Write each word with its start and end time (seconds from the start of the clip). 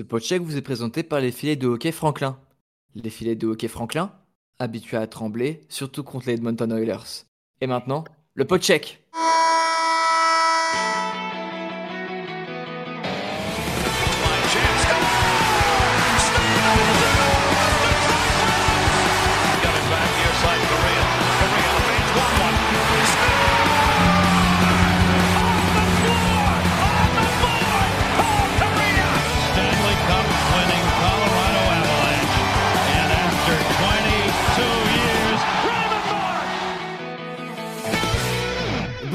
Ce 0.00 0.02
podcheck 0.02 0.40
vous 0.40 0.56
est 0.56 0.62
présenté 0.62 1.02
par 1.02 1.20
les 1.20 1.30
filets 1.30 1.56
de 1.56 1.66
hockey 1.66 1.92
Franklin. 1.92 2.38
Les 2.94 3.10
filets 3.10 3.34
de 3.34 3.46
hockey 3.46 3.68
Franklin, 3.68 4.10
habitués 4.58 4.96
à 4.96 5.06
trembler, 5.06 5.60
surtout 5.68 6.02
contre 6.02 6.28
les 6.28 6.36
Edmonton 6.36 6.72
Oilers. 6.72 7.26
Et 7.60 7.66
maintenant, 7.66 8.04
le 8.32 8.46
podcheck. 8.46 9.04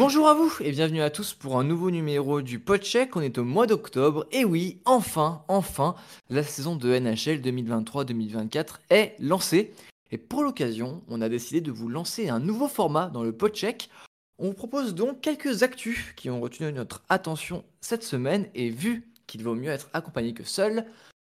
Bonjour 0.07 0.27
à 0.27 0.35
vous 0.35 0.53
et 0.59 0.69
bienvenue 0.69 1.01
à 1.01 1.09
tous 1.09 1.33
pour 1.33 1.57
un 1.57 1.63
nouveau 1.63 1.89
numéro 1.89 2.43
du 2.43 2.59
Podcheck. 2.59 3.15
On 3.15 3.21
est 3.21 3.39
au 3.39 3.43
mois 3.43 3.65
d'octobre 3.65 4.27
et 4.31 4.45
oui, 4.45 4.79
enfin, 4.85 5.43
enfin, 5.47 5.95
la 6.29 6.43
saison 6.43 6.75
de 6.75 6.95
NHL 6.99 7.41
2023-2024 7.41 8.81
est 8.91 9.15
lancée. 9.19 9.73
Et 10.11 10.19
pour 10.19 10.43
l'occasion, 10.43 11.01
on 11.07 11.21
a 11.21 11.27
décidé 11.27 11.59
de 11.59 11.71
vous 11.71 11.89
lancer 11.89 12.29
un 12.29 12.39
nouveau 12.39 12.67
format 12.67 13.07
dans 13.07 13.23
le 13.23 13.31
Podcheck. 13.31 13.89
On 14.37 14.49
vous 14.49 14.53
propose 14.53 14.93
donc 14.93 15.21
quelques 15.21 15.63
actus 15.63 16.13
qui 16.15 16.29
ont 16.29 16.39
retenu 16.39 16.71
notre 16.71 17.01
attention 17.09 17.63
cette 17.81 18.03
semaine 18.03 18.45
et 18.53 18.69
vu 18.69 19.09
qu'il 19.25 19.41
vaut 19.41 19.55
mieux 19.55 19.71
être 19.71 19.89
accompagné 19.93 20.35
que 20.35 20.43
seul, 20.43 20.85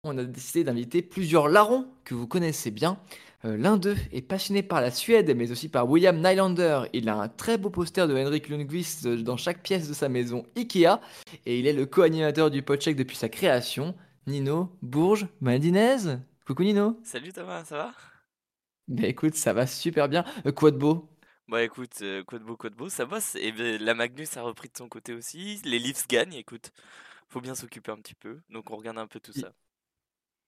on 0.06 0.18
a 0.18 0.24
décidé 0.24 0.64
d'inviter 0.64 1.02
plusieurs 1.02 1.50
larrons 1.50 1.88
que 2.06 2.16
vous 2.16 2.26
connaissez 2.26 2.72
bien. 2.72 2.98
Euh, 3.44 3.58
L'un 3.58 3.78
d'eux 3.78 3.98
est 4.12 4.22
passionné 4.22 4.62
par 4.62 4.82
la 4.82 4.92
Suède, 4.92 5.36
mais 5.36 5.52
aussi 5.52 5.68
par 5.70 5.90
William 5.90 6.18
Nylander. 6.18 6.84
Il 6.94 7.10
a 7.10 7.16
un 7.16 7.28
très 7.28 7.58
beau 7.58 7.70
poster 7.70 8.08
de 8.08 8.16
Henrik 8.16 8.50
Lundqvist 8.50 9.06
euh, 9.06 9.22
dans 9.22 9.38
chaque 9.38 9.64
pièce 9.64 9.90
de 9.90 9.94
sa 9.94 10.10
maison 10.10 10.46
Ikea, 10.56 11.00
et 11.46 11.60
il 11.60 11.66
est 11.68 11.74
le 11.74 11.86
co-animateur 11.86 12.52
du 12.52 12.62
Podcheck 12.62 12.96
depuis 12.96 13.18
sa 13.18 13.30
création. 13.30 13.96
Nino 14.28 14.78
Bourges 14.84 15.28
Madinez. 15.40 16.18
Coucou 16.46 16.64
Nino. 16.64 17.00
Salut 17.04 17.34
Thomas, 17.34 17.64
ça 17.66 17.78
va? 17.78 17.94
Bah 18.88 19.08
écoute, 19.08 19.36
ça 19.36 19.54
va 19.54 19.66
super 19.66 20.08
bien. 20.10 20.24
Euh, 20.46 20.52
quoi 20.52 20.70
de 20.72 20.78
beau? 20.78 21.10
Bah 21.48 21.64
écoute, 21.64 21.98
euh, 22.02 22.24
quoi 22.24 22.40
de 22.40 22.44
beau, 22.44 22.56
quoi 22.56 22.70
de 22.70 22.76
beau, 22.76 22.90
ça 22.90 23.06
bosse. 23.06 23.36
Et 23.36 23.52
ben, 23.52 23.82
la 23.82 23.94
Magnus 23.96 24.38
a 24.38 24.44
repris 24.44 24.70
de 24.70 24.78
son 24.78 24.88
côté 24.88 25.14
aussi. 25.14 25.60
Les 25.66 25.80
Leafs 25.80 26.08
gagnent, 26.08 26.34
écoute. 26.34 26.72
Faut 27.30 27.42
bien 27.42 27.56
s'occuper 27.56 27.92
un 27.92 27.98
petit 27.98 28.16
peu. 28.16 28.42
Donc 28.50 28.70
on 28.72 28.78
regarde 28.78 28.98
un 29.00 29.08
peu 29.08 29.20
tout 29.20 29.34
ça. 29.34 29.54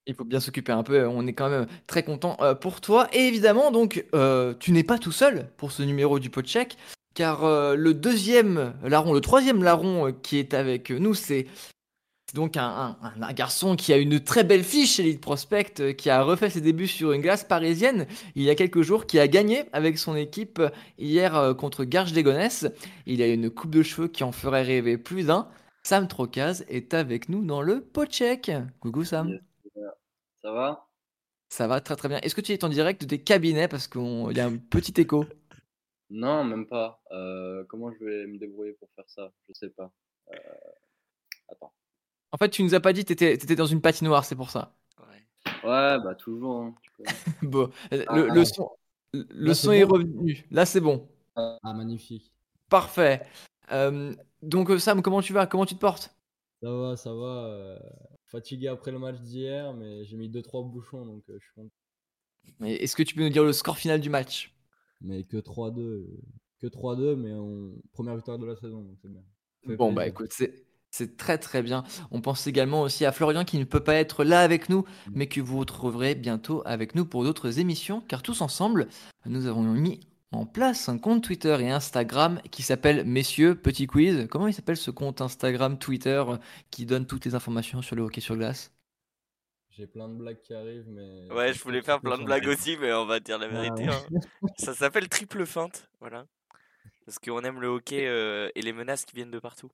Il 0.06 0.14
faut 0.14 0.24
bien 0.24 0.40
s'occuper 0.40 0.72
un 0.72 0.82
peu, 0.82 1.06
on 1.06 1.26
est 1.26 1.32
quand 1.32 1.48
même 1.48 1.66
très 1.86 2.02
content 2.02 2.36
euh, 2.40 2.54
pour 2.54 2.82
toi. 2.82 3.08
Et 3.14 3.20
évidemment, 3.20 3.70
donc, 3.70 4.04
euh, 4.14 4.52
tu 4.60 4.72
n'es 4.72 4.82
pas 4.82 4.98
tout 4.98 5.12
seul 5.12 5.48
pour 5.56 5.72
ce 5.72 5.82
numéro 5.82 6.18
du 6.18 6.28
Podcheck, 6.28 6.76
car 7.14 7.44
euh, 7.44 7.74
le 7.74 7.94
deuxième 7.94 8.74
larron, 8.82 9.14
le 9.14 9.22
troisième 9.22 9.62
larron 9.62 10.12
qui 10.22 10.38
est 10.38 10.52
avec 10.52 10.90
nous, 10.90 11.14
c'est 11.14 11.46
donc 12.34 12.58
un, 12.58 12.96
garçon 13.32 13.76
qui 13.76 13.94
a 13.94 13.96
une 13.96 14.20
très 14.20 14.44
belle 14.44 14.64
fiche 14.64 14.98
Elite 14.98 15.20
Prospect, 15.22 15.94
qui 15.96 16.10
a 16.10 16.22
refait 16.22 16.50
ses 16.50 16.60
débuts 16.60 16.88
sur 16.88 17.12
une 17.12 17.22
glace 17.22 17.44
parisienne 17.44 18.06
il 18.34 18.42
y 18.42 18.50
a 18.50 18.56
quelques 18.56 18.82
jours, 18.82 19.06
qui 19.06 19.18
a 19.20 19.28
gagné 19.28 19.64
avec 19.72 19.96
son 19.96 20.16
équipe 20.16 20.60
hier 20.98 21.54
contre 21.56 21.84
Garges 21.84 22.12
Légonesse. 22.12 22.66
Il 23.06 23.22
a 23.22 23.28
une 23.28 23.50
coupe 23.50 23.70
de 23.70 23.84
cheveux 23.84 24.08
qui 24.08 24.24
en 24.24 24.32
ferait 24.32 24.62
rêver 24.62 24.98
plus 24.98 25.26
d'un. 25.26 25.48
Sam 25.84 26.08
Trocaz 26.08 26.64
est 26.68 26.92
avec 26.92 27.28
nous 27.28 27.44
dans 27.44 27.62
le 27.62 27.80
Podcheck. 27.80 28.50
Coucou 28.80 29.04
Sam. 29.04 29.38
Ça 30.44 30.52
va? 30.52 30.86
Ça 31.48 31.66
va 31.66 31.80
très 31.80 31.96
très 31.96 32.08
bien. 32.08 32.18
Est-ce 32.18 32.34
que 32.34 32.42
tu 32.42 32.52
es 32.52 32.64
en 32.64 32.68
direct 32.68 33.00
de 33.00 33.06
tes 33.06 33.22
cabinets? 33.22 33.66
Parce 33.66 33.88
qu'il 33.88 34.02
y 34.36 34.40
a 34.40 34.46
un 34.46 34.58
petit 34.58 35.00
écho 35.00 35.24
Non, 36.10 36.44
même 36.44 36.66
pas. 36.66 37.00
Euh, 37.12 37.64
comment 37.68 37.90
je 37.92 38.04
vais 38.04 38.26
me 38.26 38.36
débrouiller 38.38 38.74
pour 38.74 38.88
faire 38.94 39.08
ça? 39.08 39.32
Je 39.48 39.54
sais 39.54 39.70
pas. 39.70 39.90
Euh, 40.32 40.36
Attends. 41.50 41.72
En 42.32 42.36
fait, 42.36 42.50
tu 42.50 42.62
nous 42.62 42.74
as 42.74 42.80
pas 42.80 42.92
dit 42.92 43.06
que 43.06 43.14
tu 43.14 43.24
étais, 43.24 43.56
dans 43.56 43.64
une 43.64 43.80
patinoire, 43.80 44.26
c'est 44.26 44.36
pour 44.36 44.50
ça. 44.50 44.74
Ouais. 44.98 45.68
Ouais, 45.68 45.98
bah 46.04 46.14
toujours. 46.14 46.62
hein. 46.62 46.74
Bon, 47.42 47.70
le, 47.90 48.04
Ah, 48.08 48.16
le 48.34 48.44
son, 48.44 48.68
le 49.12 49.24
Là, 49.30 49.54
son 49.54 49.72
est 49.72 49.86
bon 49.86 49.94
revenu. 49.94 50.44
Là, 50.50 50.66
c'est 50.66 50.80
bon. 50.80 51.08
Ah, 51.36 51.58
magnifique. 51.64 52.30
Parfait. 52.68 53.22
Euh, 53.72 54.12
donc, 54.42 54.70
Sam, 54.78 55.00
comment 55.00 55.22
tu 55.22 55.32
vas? 55.32 55.46
Comment 55.46 55.64
tu 55.66 55.74
te 55.74 55.80
portes? 55.80 56.14
Ça 56.62 56.70
va, 56.70 56.96
ça 56.96 57.14
va. 57.14 57.78
Fatigué 58.34 58.66
après 58.68 58.90
le 58.90 58.98
match 58.98 59.20
d'hier, 59.20 59.72
mais 59.74 60.04
j'ai 60.04 60.16
mis 60.16 60.28
2-3 60.28 60.68
bouchons, 60.68 61.06
donc 61.06 61.22
euh, 61.30 61.34
je 61.38 61.44
suis 61.44 61.54
content. 61.54 61.70
Mais 62.58 62.74
Est-ce 62.74 62.96
que 62.96 63.02
tu 63.04 63.14
peux 63.14 63.22
nous 63.22 63.30
dire 63.30 63.44
le 63.44 63.52
score 63.52 63.78
final 63.78 64.00
du 64.00 64.10
match? 64.10 64.52
Mais 65.00 65.22
que 65.22 65.36
3-2. 65.36 65.80
euh, 65.80 66.20
Que 66.60 66.66
3-2, 66.66 67.14
mais 67.14 67.32
en 67.32 67.70
première 67.92 68.16
victoire 68.16 68.38
de 68.38 68.46
la 68.46 68.56
saison, 68.56 68.82
donc 68.82 68.96
c'est 69.02 69.10
bien. 69.10 69.22
Bon, 69.76 69.92
bah 69.92 70.06
écoute, 70.06 70.32
c'est. 70.32 70.64
C'est 70.96 71.16
très 71.16 71.38
très 71.38 71.60
bien. 71.60 71.82
On 72.12 72.20
pense 72.20 72.46
également 72.46 72.82
aussi 72.82 73.04
à 73.04 73.10
Florian 73.10 73.44
qui 73.44 73.58
ne 73.58 73.64
peut 73.64 73.82
pas 73.82 73.96
être 73.96 74.22
là 74.22 74.42
avec 74.42 74.68
nous, 74.68 74.84
mais 75.10 75.26
que 75.26 75.40
vous 75.40 75.58
retrouverez 75.58 76.14
bientôt 76.14 76.62
avec 76.66 76.94
nous 76.94 77.04
pour 77.04 77.24
d'autres 77.24 77.58
émissions, 77.58 78.00
car 78.00 78.22
tous 78.22 78.42
ensemble, 78.42 78.86
nous 79.26 79.46
avons 79.46 79.64
mis 79.64 79.98
en 80.34 80.46
place 80.46 80.88
un 80.88 80.98
compte 80.98 81.22
Twitter 81.22 81.56
et 81.60 81.70
Instagram 81.70 82.40
qui 82.50 82.62
s'appelle 82.62 83.04
Messieurs 83.04 83.54
Petit 83.54 83.86
Quiz. 83.86 84.26
Comment 84.30 84.46
il 84.48 84.54
s'appelle 84.54 84.76
ce 84.76 84.90
compte 84.90 85.20
Instagram, 85.20 85.78
Twitter 85.78 86.22
euh, 86.28 86.36
qui 86.70 86.86
donne 86.86 87.06
toutes 87.06 87.24
les 87.24 87.34
informations 87.34 87.82
sur 87.82 87.96
le 87.96 88.02
hockey 88.02 88.20
sur 88.20 88.36
glace? 88.36 88.72
J'ai 89.70 89.86
plein 89.86 90.08
de 90.08 90.14
blagues 90.14 90.40
qui 90.40 90.54
arrivent, 90.54 90.86
mais. 90.88 91.28
Ouais, 91.32 91.52
je 91.52 91.62
voulais 91.62 91.82
faire 91.82 92.00
plein 92.00 92.16
de 92.18 92.24
blagues 92.24 92.46
aussi, 92.46 92.76
mais 92.80 92.92
on 92.92 93.06
va 93.06 93.18
dire 93.20 93.38
la 93.38 93.46
Ah, 93.46 93.48
vérité. 93.48 93.88
ouais. 93.88 93.94
hein. 93.94 94.48
Ça 94.56 94.72
s'appelle 94.74 95.08
triple 95.08 95.44
feinte, 95.46 95.88
voilà. 96.00 96.26
Parce 97.06 97.18
qu'on 97.18 97.40
aime 97.40 97.60
le 97.60 97.66
hockey 97.68 98.06
euh, 98.06 98.48
et 98.54 98.62
les 98.62 98.72
menaces 98.72 99.04
qui 99.04 99.16
viennent 99.16 99.32
de 99.32 99.38
partout. 99.40 99.70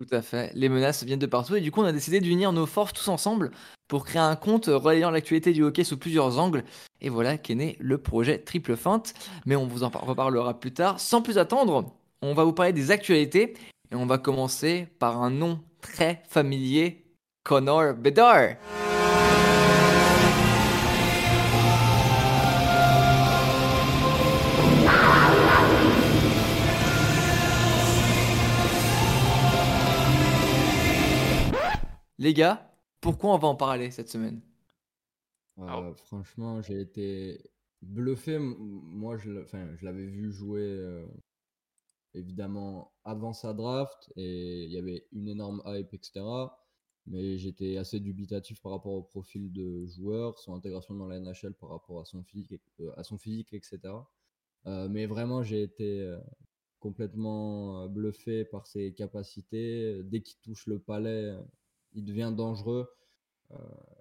Tout 0.00 0.14
à 0.14 0.22
fait. 0.22 0.50
Les 0.54 0.68
menaces 0.68 1.04
viennent 1.04 1.18
de 1.18 1.26
partout 1.26 1.56
et 1.56 1.60
du 1.60 1.70
coup 1.70 1.80
on 1.80 1.84
a 1.84 1.92
décidé 1.92 2.20
d'unir 2.20 2.52
nos 2.52 2.66
forces 2.66 2.92
tous 2.94 3.08
ensemble 3.08 3.50
pour 3.90 4.04
créer 4.04 4.22
un 4.22 4.36
compte 4.36 4.66
relayant 4.66 5.10
l'actualité 5.10 5.52
du 5.52 5.64
hockey 5.64 5.82
sous 5.82 5.98
plusieurs 5.98 6.38
angles. 6.38 6.62
Et 7.00 7.08
voilà 7.08 7.36
qu'est 7.36 7.56
né 7.56 7.76
le 7.80 7.98
projet 7.98 8.38
Triple 8.38 8.76
Feinte. 8.76 9.14
Mais 9.46 9.56
on 9.56 9.66
vous 9.66 9.82
en 9.82 9.90
par- 9.90 10.06
reparlera 10.06 10.54
plus 10.60 10.72
tard. 10.72 11.00
Sans 11.00 11.22
plus 11.22 11.38
attendre, 11.38 11.92
on 12.22 12.32
va 12.32 12.44
vous 12.44 12.52
parler 12.52 12.72
des 12.72 12.92
actualités 12.92 13.54
et 13.90 13.96
on 13.96 14.06
va 14.06 14.18
commencer 14.18 14.86
par 15.00 15.20
un 15.20 15.30
nom 15.30 15.58
très 15.82 16.22
familier, 16.28 17.04
Connor 17.42 17.94
Bedard. 17.94 18.50
Les 32.18 32.34
gars, 32.34 32.69
pourquoi 33.00 33.34
on 33.34 33.38
va 33.38 33.48
en 33.48 33.54
parler 33.56 33.90
cette 33.90 34.08
semaine? 34.08 34.40
Euh, 35.58 35.94
franchement, 35.94 36.60
j'ai 36.62 36.80
été 36.80 37.50
bluffé. 37.82 38.38
Moi, 38.38 39.16
je 39.16 39.30
l'a- 39.30 39.42
enfin, 39.42 39.68
je 39.76 39.84
l'avais 39.84 40.06
vu 40.06 40.32
jouer 40.32 40.62
euh, 40.62 41.06
évidemment 42.14 42.92
avant 43.04 43.32
sa 43.32 43.54
draft 43.54 44.12
et 44.16 44.64
il 44.64 44.70
y 44.70 44.78
avait 44.78 45.06
une 45.12 45.28
énorme 45.28 45.62
hype, 45.66 45.92
etc. 45.94 46.58
Mais 47.06 47.38
j'étais 47.38 47.76
assez 47.78 48.00
dubitatif 48.00 48.60
par 48.62 48.72
rapport 48.72 48.92
au 48.92 49.02
profil 49.02 49.52
de 49.52 49.86
joueur, 49.86 50.38
son 50.38 50.54
intégration 50.54 50.94
dans 50.94 51.06
la 51.06 51.16
NHL 51.16 51.54
par 51.54 51.70
rapport 51.70 52.00
à 52.00 52.04
son 52.04 52.22
physique, 52.24 52.60
euh, 52.80 52.92
à 52.96 53.04
son 53.04 53.18
physique 53.18 53.52
etc. 53.52 54.10
Euh, 54.66 54.88
mais 54.88 55.06
vraiment, 55.06 55.42
j'ai 55.42 55.62
été 55.62 56.16
complètement 56.80 57.88
bluffé 57.88 58.44
par 58.44 58.66
ses 58.66 58.94
capacités. 58.94 60.02
Dès 60.04 60.22
qu'il 60.22 60.38
touche 60.40 60.66
le 60.66 60.78
palais, 60.80 61.34
il 61.94 62.04
devient 62.04 62.32
dangereux. 62.36 62.90
Euh, 63.52 63.56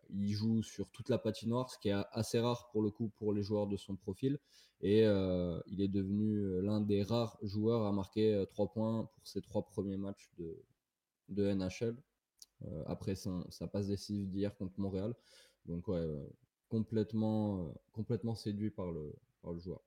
il 0.09 0.31
joue 0.33 0.63
sur 0.63 0.89
toute 0.91 1.09
la 1.09 1.17
patinoire, 1.17 1.69
ce 1.71 1.77
qui 1.79 1.89
est 1.89 1.95
assez 2.11 2.39
rare 2.39 2.69
pour 2.71 2.81
le 2.83 2.91
coup 2.91 3.09
pour 3.17 3.33
les 3.33 3.43
joueurs 3.43 3.67
de 3.67 3.77
son 3.77 3.95
profil. 3.95 4.39
Et 4.81 5.05
euh, 5.05 5.59
il 5.67 5.81
est 5.81 5.87
devenu 5.87 6.37
euh, 6.39 6.61
l'un 6.61 6.81
des 6.81 7.03
rares 7.03 7.37
joueurs 7.43 7.85
à 7.85 7.91
marquer 7.91 8.45
3 8.51 8.69
points 8.71 9.05
pour 9.13 9.27
ses 9.27 9.41
trois 9.41 9.65
premiers 9.67 9.97
matchs 9.97 10.29
de, 10.37 10.63
de 11.29 11.53
NHL. 11.53 11.97
euh, 12.65 12.83
après 12.87 13.15
son, 13.15 13.45
sa 13.51 13.67
passe 13.67 13.87
décisive 13.87 14.29
d'hier 14.31 14.55
contre 14.57 14.79
Montréal. 14.79 15.15
Donc 15.65 15.87
ouais, 15.89 16.05
complètement, 16.69 17.69
euh, 17.69 17.73
complètement 17.93 18.35
séduit 18.35 18.71
par 18.71 18.91
le, 18.91 19.13
par 19.41 19.53
le 19.53 19.59
joueur. 19.59 19.81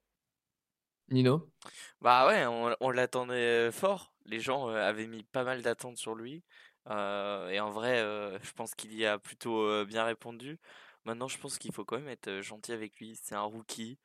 Nino? 1.11 1.53
Bah 2.00 2.26
ouais, 2.26 2.47
on, 2.47 2.75
on 2.81 2.91
l'attendait 2.91 3.71
fort. 3.73 4.12
Les 4.26 4.41
gens 4.41 4.69
euh, 4.69 4.75
avaient 4.76 5.06
mis 5.06 5.23
pas 5.25 5.44
mal 5.44 5.62
d'attentes 5.62 5.97
sur 5.97 6.15
lui. 6.15 6.43
Euh, 6.90 7.49
et 7.50 7.61
en 7.61 7.70
vrai, 7.70 7.99
euh, 8.00 8.38
je 8.43 8.52
pense 8.52 8.75
qu'il 8.75 8.94
y 8.94 9.06
a 9.06 9.19
plutôt 9.19 9.61
euh, 9.62 9.84
bien 9.84 10.05
répondu. 10.05 10.58
Maintenant, 11.05 11.29
je 11.29 11.38
pense 11.38 11.58
qu'il 11.58 11.73
faut 11.73 11.84
quand 11.84 11.99
même 11.99 12.08
être 12.08 12.40
gentil 12.40 12.73
avec 12.73 12.99
lui. 12.99 13.19
C'est 13.23 13.34
un 13.34 13.43
rookie. 13.43 13.99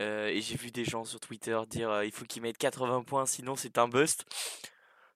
Et 0.00 0.40
j'ai 0.40 0.56
vu 0.56 0.70
des 0.70 0.84
gens 0.86 1.04
sur 1.04 1.20
Twitter 1.20 1.58
dire 1.68 2.02
il 2.04 2.12
faut 2.12 2.24
qu'il 2.24 2.40
mette 2.40 2.56
80 2.56 3.02
points, 3.02 3.26
sinon 3.26 3.54
c'est 3.54 3.76
un 3.76 3.86
bust. 3.86 4.24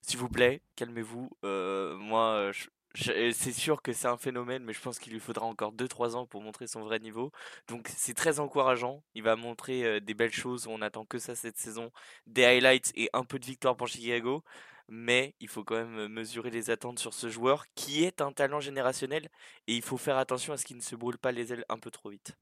S'il 0.03 0.19
vous 0.19 0.29
plaît, 0.29 0.61
calmez-vous. 0.77 1.31
Moi, 1.43 2.51
C'est 2.95 3.53
sûr 3.53 3.81
que 3.83 3.93
c'est 3.95 4.09
un 4.09 4.19
phénomène, 4.19 4.63
mais 4.65 4.75
je 4.75 4.81
pense 4.81 4.99
qu'il 4.99 5.13
lui 5.15 5.21
faudra 5.21 5.47
encore 5.47 5.73
deux 5.73 5.89
trois 5.89 6.17
ans 6.17 6.27
pour 6.27 6.43
montrer 6.43 6.67
son 6.67 6.83
vrai 6.83 6.99
niveau. 7.01 7.33
Donc 7.69 7.89
c'est 7.97 8.15
très 8.15 8.41
encourageant. 8.41 9.03
Il 9.15 9.23
va 9.23 9.37
montrer 9.37 10.01
des 10.03 10.15
belles 10.15 10.33
choses. 10.33 10.67
On 10.67 10.83
attend 10.83 11.07
que 11.07 11.19
ça 11.19 11.35
cette 11.35 11.57
saison. 11.57 11.91
Des 12.27 12.45
highlights 12.45 12.93
et 12.95 13.09
un 13.15 13.25
peu 13.25 13.39
de 13.39 13.47
victoire 13.47 13.77
pour 13.77 13.89
Chicago. 13.89 14.45
Mais 14.89 15.35
il 15.41 15.49
faut 15.49 15.65
quand 15.65 15.77
même 15.77 16.09
mesurer 16.09 16.51
les 16.51 16.71
attentes 16.71 16.99
sur 16.99 17.15
ce 17.15 17.29
joueur 17.29 17.65
qui 17.75 18.05
est 18.05 18.21
un 18.21 18.33
talent 18.33 18.61
générationnel. 18.61 19.29
Et 19.67 19.75
il 19.77 19.83
faut 19.83 19.97
faire 19.97 20.19
attention 20.19 20.53
à 20.53 20.57
ce 20.57 20.65
qu'il 20.65 20.77
ne 20.77 20.83
se 20.83 20.97
brûle 20.97 21.19
pas 21.19 21.33
les 21.33 21.53
ailes 21.53 21.65
un 21.69 21.79
peu 21.79 21.91
trop 21.91 22.11
vite. 22.11 22.37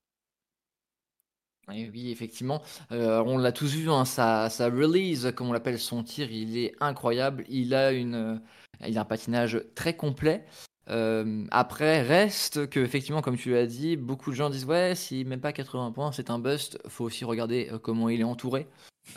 Oui, 1.68 2.10
effectivement, 2.10 2.60
euh, 2.90 3.22
on 3.24 3.38
l'a 3.38 3.52
tous 3.52 3.72
vu, 3.74 3.88
hein, 3.88 4.04
sa, 4.04 4.48
release, 4.48 5.32
comme 5.34 5.48
on 5.48 5.52
l'appelle, 5.52 5.78
son 5.78 6.02
tir, 6.02 6.30
il 6.30 6.58
est 6.58 6.74
incroyable. 6.80 7.44
Il 7.48 7.72
a 7.74 7.92
une, 7.92 8.14
euh, 8.14 8.38
un 8.82 9.04
patinage 9.04 9.62
très 9.74 9.96
complet. 9.96 10.44
Euh, 10.90 11.46
après, 11.52 12.02
reste 12.02 12.68
que, 12.68 12.80
effectivement, 12.80 13.22
comme 13.22 13.36
tu 13.36 13.52
l'as 13.52 13.66
dit, 13.66 13.96
beaucoup 13.96 14.30
de 14.30 14.36
gens 14.36 14.50
disent 14.50 14.64
ouais, 14.64 14.94
s'il 14.96 15.26
met 15.28 15.36
pas 15.36 15.52
80 15.52 15.92
points, 15.92 16.10
c'est 16.10 16.30
un 16.30 16.40
bust. 16.40 16.78
Faut 16.88 17.04
aussi 17.04 17.24
regarder 17.24 17.70
comment 17.82 18.08
il 18.08 18.20
est 18.20 18.24
entouré. 18.24 18.66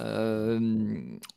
Euh, 0.02 0.60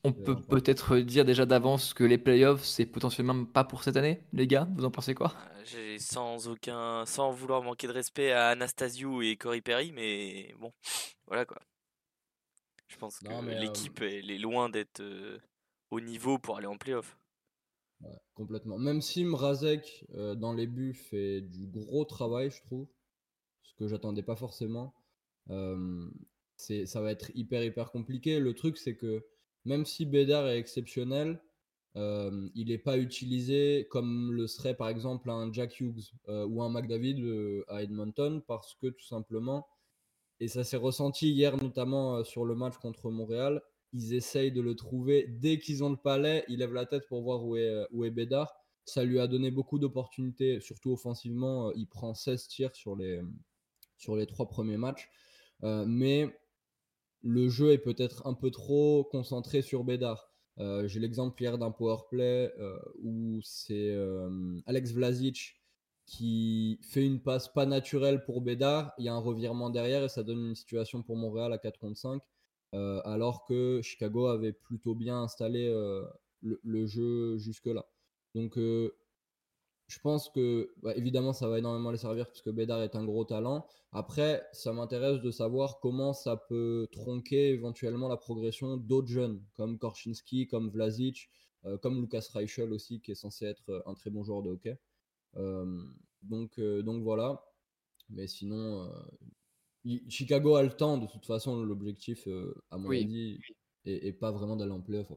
on 0.05 0.13
peut 0.13 0.41
peut-être 0.41 0.99
dire 0.99 1.25
déjà 1.25 1.47
d'avance 1.47 1.95
que 1.95 2.05
les 2.05 2.19
playoffs, 2.19 2.65
c'est 2.65 2.87
potentiellement 2.87 3.45
pas 3.45 3.65
pour 3.65 3.83
cette 3.85 3.97
année, 3.97 4.23
les 4.33 4.47
gars. 4.47 4.69
Vous 4.75 4.85
en 4.85 4.91
pensez 4.91 5.15
quoi? 5.15 5.33
Euh, 5.37 5.63
J'ai 5.65 5.99
sans 5.99 6.49
aucun, 6.49 7.05
sans 7.07 7.31
vouloir 7.31 7.63
manquer 7.63 7.87
de 7.87 7.93
respect 7.93 8.33
à 8.33 8.49
Anastasiou 8.49 9.23
et 9.23 9.37
Cory 9.37 9.61
Perry, 9.61 9.93
mais 9.93 10.55
bon, 10.59 10.73
voilà 11.27 11.45
quoi. 11.45 11.59
Je 12.89 12.97
pense 12.97 13.19
que 13.19 13.29
Non, 13.29 13.47
euh, 13.47 13.55
l'équipe 13.61 14.01
elle 14.01 14.31
est 14.31 14.39
loin 14.39 14.71
d'être 14.71 15.01
euh, 15.01 15.39
au 15.91 16.01
niveau 16.01 16.39
pour 16.39 16.57
aller 16.57 16.67
en 16.67 16.79
playoff. 16.79 17.17
Ouais, 18.01 18.19
complètement. 18.35 18.79
Même 18.79 19.03
si 19.03 19.25
Mrazek, 19.25 20.05
euh, 20.15 20.35
dans 20.35 20.53
les 20.53 20.67
buts, 20.67 20.95
fait 20.95 21.41
du 21.43 21.67
gros 21.67 22.05
travail, 22.05 22.51
je 22.51 22.63
trouve, 22.63 22.89
ce 23.63 23.75
que 23.75 23.89
j'attendais 23.89 24.23
pas 24.23 24.37
forcément, 24.37 24.95
euh, 25.51 26.09
c'est, 26.59 26.87
ça 26.87 27.01
va 27.01 27.13
être 27.13 27.31
hyper, 27.35 27.63
hyper 27.65 27.91
compliqué. 27.91 28.41
Le 28.41 28.53
truc, 28.53 28.77
c'est 28.77 28.97
que 28.97 29.25
même 29.65 29.87
si 29.87 30.05
Bédard 30.05 30.49
est 30.49 30.59
exceptionnel, 30.59 31.41
euh, 31.97 32.49
il 32.55 32.69
n'est 32.69 32.79
pas 32.79 32.99
utilisé 32.99 33.87
comme 33.91 34.33
le 34.33 34.47
serait 34.47 34.75
par 34.75 34.89
exemple 34.89 35.31
un 35.31 35.53
Jack 35.53 35.81
Hughes 35.81 36.13
euh, 36.29 36.47
ou 36.47 36.63
un 36.63 36.69
McDavid 36.69 37.23
euh, 37.23 37.65
à 37.69 37.83
Edmonton, 37.83 38.43
parce 38.47 38.75
que 38.75 38.89
tout 38.89 39.05
simplement, 39.05 39.67
et 40.41 40.49
ça 40.49 40.65
s'est 40.65 40.77
ressenti 40.77 41.31
hier 41.31 41.57
notamment 41.57 42.23
sur 42.25 42.45
le 42.45 42.55
match 42.55 42.77
contre 42.79 43.11
Montréal, 43.11 43.63
ils 43.93 44.15
essayent 44.15 44.53
de 44.53 44.61
le 44.61 44.75
trouver. 44.75 45.27
Dès 45.29 45.59
qu'ils 45.59 45.83
ont 45.83 45.91
le 45.91 45.97
palais, 45.97 46.45
ils 46.49 46.59
lèvent 46.59 46.75
la 46.75 46.87
tête 46.87 47.07
pour 47.09 47.23
voir 47.23 47.45
où 47.45 47.57
est, 47.57 47.87
où 47.93 48.05
est 48.05 48.11
Bédard. 48.11 48.53
Ça 48.85 49.05
lui 49.05 49.19
a 49.21 49.27
donné 49.27 49.51
beaucoup 49.51 49.79
d'opportunités, 49.79 50.61
surtout 50.61 50.93
offensivement. 50.93 51.73
Il 51.73 51.89
prend 51.89 52.15
16 52.15 52.49
tirs 52.49 52.77
sur 52.77 52.97
les, 52.97 53.21
sur 53.97 54.17
les 54.17 54.27
trois 54.27 54.49
premiers 54.49 54.77
matchs. 54.77 55.09
Mais 55.63 56.29
le 57.23 57.49
jeu 57.49 57.73
est 57.73 57.79
peut-être 57.79 58.27
un 58.27 58.35
peu 58.35 58.51
trop 58.51 59.05
concentré 59.11 59.63
sur 59.63 59.85
Bédard. 59.85 60.31
Euh, 60.59 60.87
J'ai 60.89 61.01
l'exemple 61.01 61.41
hier 61.43 61.59
d'un 61.59 61.71
powerplay 61.71 62.53
euh, 62.59 62.79
où 63.03 63.41
c'est 63.43 63.91
euh, 63.91 64.61
Alex 64.67 64.93
Vlasic 64.93 65.57
qui 66.07 66.81
fait 66.83 67.05
une 67.05 67.21
passe 67.21 67.49
pas 67.49 67.67
naturelle 67.67 68.25
pour 68.25 68.41
Bédard. 68.41 68.93
Il 68.99 69.05
y 69.05 69.09
a 69.09 69.15
un 69.15 69.19
revirement 69.19 69.71
derrière 69.71 70.03
et 70.05 70.09
ça 70.09 70.23
donne 70.23 70.47
une 70.49 70.55
situation 70.55 71.03
pour 71.03 71.17
Montréal 71.17 71.53
à 71.53 71.59
4 71.59 71.79
contre 71.79 71.99
5. 71.99 72.23
euh, 72.75 73.01
alors 73.05 73.45
que 73.47 73.81
Chicago 73.83 74.27
avait 74.27 74.53
plutôt 74.53 74.95
bien 74.95 75.23
installé 75.23 75.69
le, 76.41 76.61
le 76.63 76.87
jeu 76.87 77.37
jusque-là. 77.39 77.87
Donc 78.35 78.59
je 79.89 79.99
pense 80.01 80.29
que, 80.31 80.73
bah, 80.83 80.95
évidemment, 80.97 81.33
ça 81.33 81.49
va 81.49 81.59
énormément 81.59 81.91
les 81.91 81.99
servir 81.99 82.27
parce 82.27 82.43
que 82.43 82.51
Bédard 82.51 82.83
est 82.83 82.95
un 82.95 83.05
gros 83.05 83.25
talent. 83.25 83.67
Après, 83.91 84.47
ça 84.53 84.73
m'intéresse 84.73 85.21
de 85.21 85.31
savoir 85.31 85.81
comment 85.81 86.13
ça 86.13 86.37
peut 86.37 86.89
tronquer 86.93 87.49
éventuellement 87.51 88.09
la 88.09 88.19
progression 88.19 88.77
d'autres 88.77 89.09
jeunes, 89.09 89.43
comme 89.55 89.79
Korchinski, 89.79 90.47
comme 90.47 90.69
Vlasic, 90.71 91.31
euh, 91.65 91.79
comme 91.79 92.01
Lucas 92.01 92.27
Reichel 92.33 92.73
aussi, 92.73 93.01
qui 93.01 93.13
est 93.13 93.15
censé 93.15 93.47
être 93.47 93.69
euh, 93.71 93.81
un 93.87 93.95
très 93.95 94.11
bon 94.11 94.23
joueur 94.25 94.43
de 94.43 94.51
hockey. 94.51 94.79
Euh, 95.37 95.83
donc, 96.23 96.59
euh, 96.59 96.83
donc 96.83 97.03
voilà. 97.03 97.45
Mais 98.11 98.27
sinon, 98.27 98.91
Chicago 100.09 100.57
a 100.57 100.63
le 100.63 100.71
temps, 100.71 100.99
de 100.99 101.07
toute 101.07 101.27
façon, 101.27 101.63
l'objectif, 101.63 102.27
à 102.71 102.79
mon 102.79 102.89
Oui. 102.89 103.03
avis, 103.05 103.39
est, 103.85 104.07
est 104.09 104.13
pas 104.13 104.33
vraiment 104.33 104.57
d'aller 104.57 104.73
en 104.73 104.81
playoff. 104.81 105.11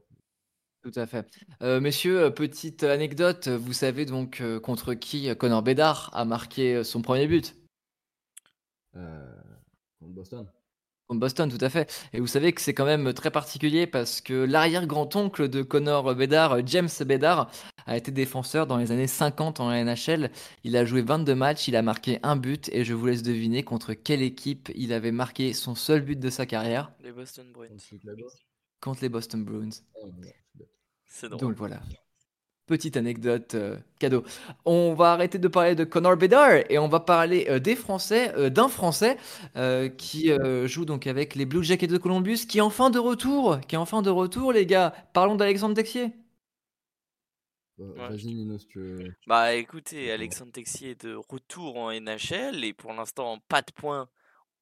Tout 0.82 0.92
à 0.96 1.06
fait. 1.06 1.26
Euh, 1.62 1.80
messieurs, 1.80 2.20
euh, 2.22 2.30
petite 2.30 2.82
anecdote, 2.82 3.48
vous 3.48 3.72
savez 3.72 4.04
donc 4.04 4.40
euh, 4.40 4.58
contre 4.58 4.94
qui 4.94 5.28
euh, 5.28 5.34
Connor 5.36 5.62
Bedard 5.62 6.10
a 6.12 6.24
marqué 6.24 6.74
euh, 6.76 6.84
son 6.84 7.02
premier 7.02 7.26
but? 7.28 7.54
Euh, 8.96 9.34
contre 10.00 10.12
Boston. 10.12 10.46
Contre 11.06 11.20
Boston, 11.20 11.50
tout 11.50 11.64
à 11.64 11.68
fait. 11.70 11.90
Et 12.12 12.20
vous 12.20 12.26
savez 12.26 12.52
que 12.52 12.60
c'est 12.60 12.74
quand 12.74 12.84
même 12.84 13.12
très 13.14 13.30
particulier 13.30 13.86
parce 13.86 14.20
que 14.20 14.32
l'arrière-grand-oncle 14.34 15.48
de 15.48 15.62
Connor 15.62 16.14
Bedard, 16.14 16.52
euh, 16.54 16.62
James 16.66 16.88
Bedard, 17.06 17.50
a 17.86 17.96
été 17.96 18.10
défenseur 18.12 18.66
dans 18.66 18.76
les 18.76 18.92
années 18.92 19.06
50 19.06 19.60
en 19.60 19.70
NHL. 19.70 20.30
Il 20.64 20.76
a 20.76 20.84
joué 20.84 21.02
22 21.02 21.34
matchs, 21.34 21.68
il 21.68 21.76
a 21.76 21.82
marqué 21.82 22.18
un 22.22 22.36
but 22.36 22.68
et 22.72 22.84
je 22.84 22.94
vous 22.94 23.06
laisse 23.06 23.22
deviner 23.22 23.62
contre 23.62 23.94
quelle 23.94 24.22
équipe 24.22 24.70
il 24.74 24.92
avait 24.92 25.12
marqué 25.12 25.52
son 25.52 25.74
seul 25.74 26.02
but 26.02 26.18
de 26.18 26.30
sa 26.30 26.46
carrière 26.46 26.92
Les 27.00 27.12
Boston 27.12 27.46
Bruins. 27.52 27.68
Contre 27.68 27.82
Chicago. 27.84 28.28
Contre 28.82 29.00
les 29.02 29.08
Boston 29.08 29.44
Bruins. 29.44 29.70
Oh. 30.02 30.10
C'est 31.06 31.28
drôle. 31.30 31.40
Donc 31.40 31.56
voilà. 31.56 31.80
Petite 32.66 32.96
anecdote 32.96 33.54
euh, 33.54 33.76
cadeau. 33.98 34.24
On 34.64 34.94
va 34.94 35.12
arrêter 35.12 35.38
de 35.38 35.48
parler 35.48 35.74
de 35.74 35.84
Connor 35.84 36.16
Bedard 36.16 36.62
et 36.70 36.78
on 36.78 36.88
va 36.88 37.00
parler 37.00 37.46
euh, 37.48 37.58
des 37.58 37.76
Français, 37.76 38.32
euh, 38.36 38.50
d'un 38.50 38.68
Français 38.68 39.18
euh, 39.56 39.88
qui 39.88 40.30
euh, 40.30 40.66
joue 40.68 40.84
donc 40.84 41.06
avec 41.06 41.34
les 41.34 41.44
Blue 41.44 41.64
Jackets 41.64 41.88
de 41.88 41.98
Columbus, 41.98 42.46
qui 42.48 42.58
est 42.58 42.62
enfin 42.62 42.90
de 42.90 42.98
retour, 42.98 43.60
qui 43.68 43.74
est 43.74 43.78
enfin 43.78 44.02
de 44.02 44.10
retour, 44.10 44.52
les 44.52 44.66
gars. 44.66 44.94
Parlons 45.12 45.34
d'Alexandre 45.34 45.74
Texier. 45.74 46.12
Bah, 47.78 47.84
Ouais. 47.96 48.08
Vas-y, 48.08 48.34
Nino, 48.34 48.58
si 48.58 48.66
tu 48.68 48.78
veux. 48.78 49.14
Bah 49.26 49.54
écoutez. 49.54 50.12
Alexandre 50.12 50.52
Texier 50.52 50.90
est 50.90 51.04
de 51.04 51.14
retour 51.14 51.76
en 51.78 51.90
NHL 51.92 52.64
et 52.64 52.72
pour 52.72 52.92
l'instant 52.92 53.38
pas 53.48 53.62
de 53.62 53.72
points 53.72 54.08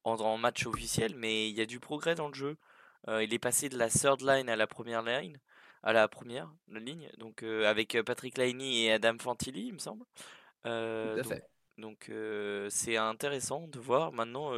en, 0.03 0.15
en 0.15 0.37
match 0.37 0.65
officiel, 0.65 1.15
mais 1.15 1.49
il 1.49 1.55
y 1.55 1.61
a 1.61 1.65
du 1.65 1.79
progrès 1.79 2.15
dans 2.15 2.27
le 2.29 2.33
jeu. 2.33 2.57
Euh, 3.07 3.23
il 3.23 3.33
est 3.33 3.39
passé 3.39 3.69
de 3.69 3.77
la 3.77 3.89
third 3.89 4.21
line 4.21 4.49
à 4.49 4.55
la 4.55 4.67
première 4.67 5.01
line, 5.01 5.39
à 5.83 5.93
la 5.93 6.07
première 6.07 6.53
ligne, 6.67 7.09
donc 7.17 7.43
euh, 7.43 7.65
avec 7.67 7.95
euh, 7.95 8.03
Patrick 8.03 8.37
Laine 8.37 8.61
et 8.61 8.91
Adam 8.91 9.17
Fantilli, 9.19 9.67
il 9.67 9.73
me 9.73 9.79
semble. 9.79 10.05
Euh, 10.65 11.15
Tout 11.15 11.19
à 11.19 11.23
donc 11.23 11.33
fait. 11.35 11.43
donc, 11.77 12.09
euh, 12.09 12.69
c'est 12.69 12.97
intéressant 12.97 13.67
de 13.67 13.79
voir. 13.79 14.11
Maintenant, 14.11 14.53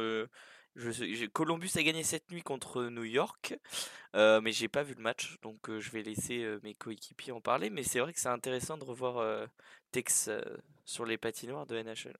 je 0.76 1.26
Columbus 1.26 1.70
a 1.76 1.82
gagné 1.82 2.02
cette 2.02 2.30
nuit 2.30 2.42
contre 2.42 2.84
New 2.84 3.04
York, 3.04 3.54
mais 4.14 4.52
j'ai 4.52 4.68
pas 4.68 4.82
vu 4.82 4.94
le 4.94 5.02
match, 5.02 5.38
donc 5.42 5.58
je 5.78 5.90
vais 5.90 6.02
laisser 6.02 6.58
mes 6.62 6.74
coéquipiers 6.74 7.32
en 7.32 7.40
parler. 7.40 7.70
Mais 7.70 7.82
c'est 7.82 8.00
vrai 8.00 8.12
que 8.12 8.20
c'est 8.20 8.28
intéressant 8.28 8.76
de 8.76 8.84
revoir 8.84 9.48
Tex 9.92 10.30
sur 10.84 11.04
les 11.06 11.18
patinoires 11.18 11.66
de 11.66 11.80
NHL. 11.80 12.16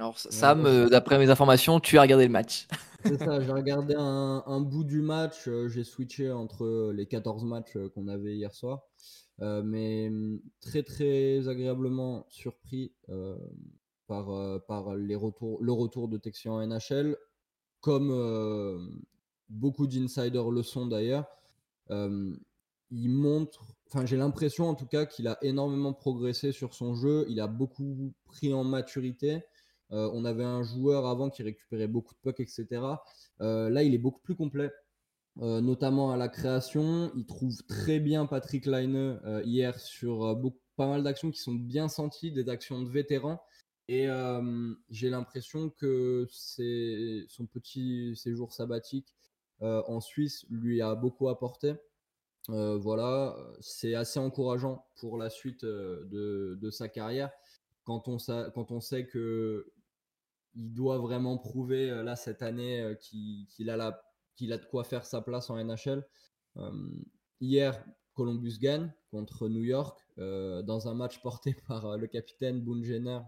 Alors 0.00 0.18
Sam, 0.18 0.64
euh, 0.64 0.88
d'après 0.88 1.18
mes 1.18 1.28
informations, 1.28 1.78
tu 1.78 1.98
as 1.98 2.00
regardé 2.00 2.24
le 2.24 2.32
match. 2.32 2.66
C'est 3.04 3.18
ça, 3.18 3.38
j'ai 3.38 3.52
regardé 3.52 3.94
un, 3.98 4.42
un 4.46 4.60
bout 4.62 4.82
du 4.82 5.02
match, 5.02 5.46
euh, 5.46 5.68
j'ai 5.68 5.84
switché 5.84 6.32
entre 6.32 6.90
les 6.90 7.04
14 7.04 7.44
matchs 7.44 7.76
euh, 7.76 7.90
qu'on 7.90 8.08
avait 8.08 8.34
hier 8.34 8.54
soir, 8.54 8.80
Euh, 9.42 9.62
mais 9.62 10.08
hum, 10.08 10.40
très 10.60 10.82
très 10.82 11.48
agréablement 11.48 12.24
surpris 12.30 12.92
euh, 13.10 13.36
par, 14.06 14.30
euh, 14.30 14.58
par 14.58 14.96
les 14.96 15.16
retours, 15.16 15.62
le 15.62 15.72
retour 15.72 16.08
de 16.08 16.16
Texian 16.16 16.54
en 16.54 16.66
NHL, 16.66 17.14
comme 17.82 18.10
euh, 18.10 18.78
beaucoup 19.50 19.86
d'insiders 19.86 20.50
le 20.50 20.62
sont 20.62 20.86
d'ailleurs. 20.86 21.26
Euh, 21.90 22.34
il 22.90 23.10
montre, 23.10 23.76
enfin 23.86 24.06
j'ai 24.06 24.16
l'impression 24.16 24.66
en 24.66 24.74
tout 24.74 24.86
cas 24.86 25.04
qu'il 25.04 25.28
a 25.28 25.36
énormément 25.42 25.92
progressé 25.92 26.52
sur 26.52 26.72
son 26.72 26.94
jeu, 26.94 27.26
il 27.28 27.38
a 27.38 27.46
beaucoup 27.48 28.14
pris 28.24 28.54
en 28.54 28.64
maturité. 28.64 29.42
Euh, 29.92 30.10
on 30.12 30.24
avait 30.24 30.44
un 30.44 30.62
joueur 30.62 31.06
avant 31.06 31.30
qui 31.30 31.42
récupérait 31.42 31.88
beaucoup 31.88 32.14
de 32.14 32.20
pucks, 32.20 32.40
etc. 32.40 32.82
Euh, 33.40 33.70
là, 33.70 33.82
il 33.82 33.94
est 33.94 33.98
beaucoup 33.98 34.20
plus 34.20 34.36
complet, 34.36 34.70
euh, 35.40 35.60
notamment 35.60 36.12
à 36.12 36.16
la 36.16 36.28
création. 36.28 37.10
Il 37.16 37.26
trouve 37.26 37.62
très 37.66 37.98
bien 37.98 38.26
Patrick 38.26 38.66
Laine 38.66 39.20
hier 39.44 39.78
sur 39.78 40.36
beaucoup, 40.36 40.60
pas 40.76 40.86
mal 40.86 41.02
d'actions 41.02 41.30
qui 41.30 41.40
sont 41.40 41.54
bien 41.54 41.88
senties, 41.88 42.32
des 42.32 42.48
actions 42.48 42.82
de 42.82 42.88
vétérans. 42.88 43.42
Et 43.88 44.06
j'ai 44.88 45.10
l'impression 45.10 45.68
que 45.70 46.26
son 46.30 47.46
petit 47.46 48.14
séjour 48.14 48.52
sabbatique 48.52 49.16
en 49.60 50.00
Suisse 50.00 50.46
lui 50.48 50.80
a 50.80 50.94
beaucoup 50.94 51.28
apporté. 51.28 51.74
Voilà, 52.46 53.36
c'est 53.60 53.96
assez 53.96 54.20
encourageant 54.20 54.86
pour 55.00 55.18
la 55.18 55.28
suite 55.28 55.64
de, 55.64 56.70
sa 56.70 56.88
carrière 56.88 57.30
quand 57.82 58.06
on 58.06 58.80
sait 58.80 59.06
que 59.06 59.72
il 60.54 60.72
doit 60.74 60.98
vraiment 60.98 61.38
prouver 61.38 61.90
euh, 61.90 62.02
là 62.02 62.16
cette 62.16 62.42
année 62.42 62.80
euh, 62.80 62.94
qu'il 62.94 63.70
a, 63.70 64.02
de 64.40 64.66
quoi 64.66 64.84
faire 64.84 65.06
sa 65.06 65.20
place 65.20 65.50
en 65.50 65.62
NHL. 65.62 66.06
Euh, 66.56 66.88
hier, 67.40 67.84
Columbus 68.14 68.58
gagne 68.58 68.92
contre 69.10 69.48
New 69.48 69.64
York 69.64 69.98
dans 70.16 70.88
un 70.88 70.94
match 70.94 71.22
porté 71.22 71.54
par 71.68 71.96
le 71.96 72.06
capitaine 72.06 72.60
Boone 72.60 72.84
Jenner, 72.84 73.20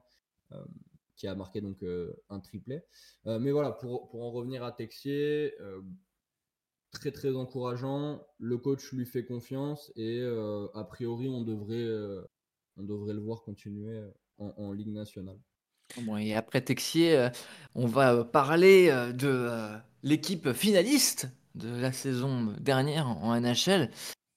qui 1.16 1.26
a 1.26 1.34
marqué 1.34 1.62
donc 1.62 1.82
un 2.28 2.40
triplé. 2.40 2.82
Mais 3.24 3.50
voilà, 3.50 3.72
pour, 3.72 4.14
en 4.14 4.30
revenir 4.30 4.62
à 4.62 4.72
Texier, 4.72 5.54
très 6.90 7.10
très 7.10 7.34
encourageant. 7.34 8.26
Le 8.38 8.58
coach 8.58 8.92
lui 8.92 9.06
fait 9.06 9.24
confiance 9.24 9.90
et 9.96 10.22
a 10.22 10.84
priori 10.84 11.30
on 11.30 11.40
devrait, 11.40 11.86
le 12.76 13.20
voir 13.20 13.42
continuer 13.42 14.02
en 14.36 14.72
Ligue 14.72 14.92
nationale. 14.92 15.40
Bon, 16.00 16.16
et 16.16 16.34
après 16.34 16.60
Texier, 16.60 17.16
euh, 17.16 17.28
on 17.74 17.86
va 17.86 18.14
euh, 18.14 18.24
parler 18.24 18.88
euh, 18.90 19.12
de 19.12 19.50
l'équipe 20.02 20.52
finaliste 20.52 21.28
de 21.54 21.68
la 21.68 21.92
saison 21.92 22.54
dernière 22.60 23.08
en 23.08 23.38
NHL. 23.38 23.90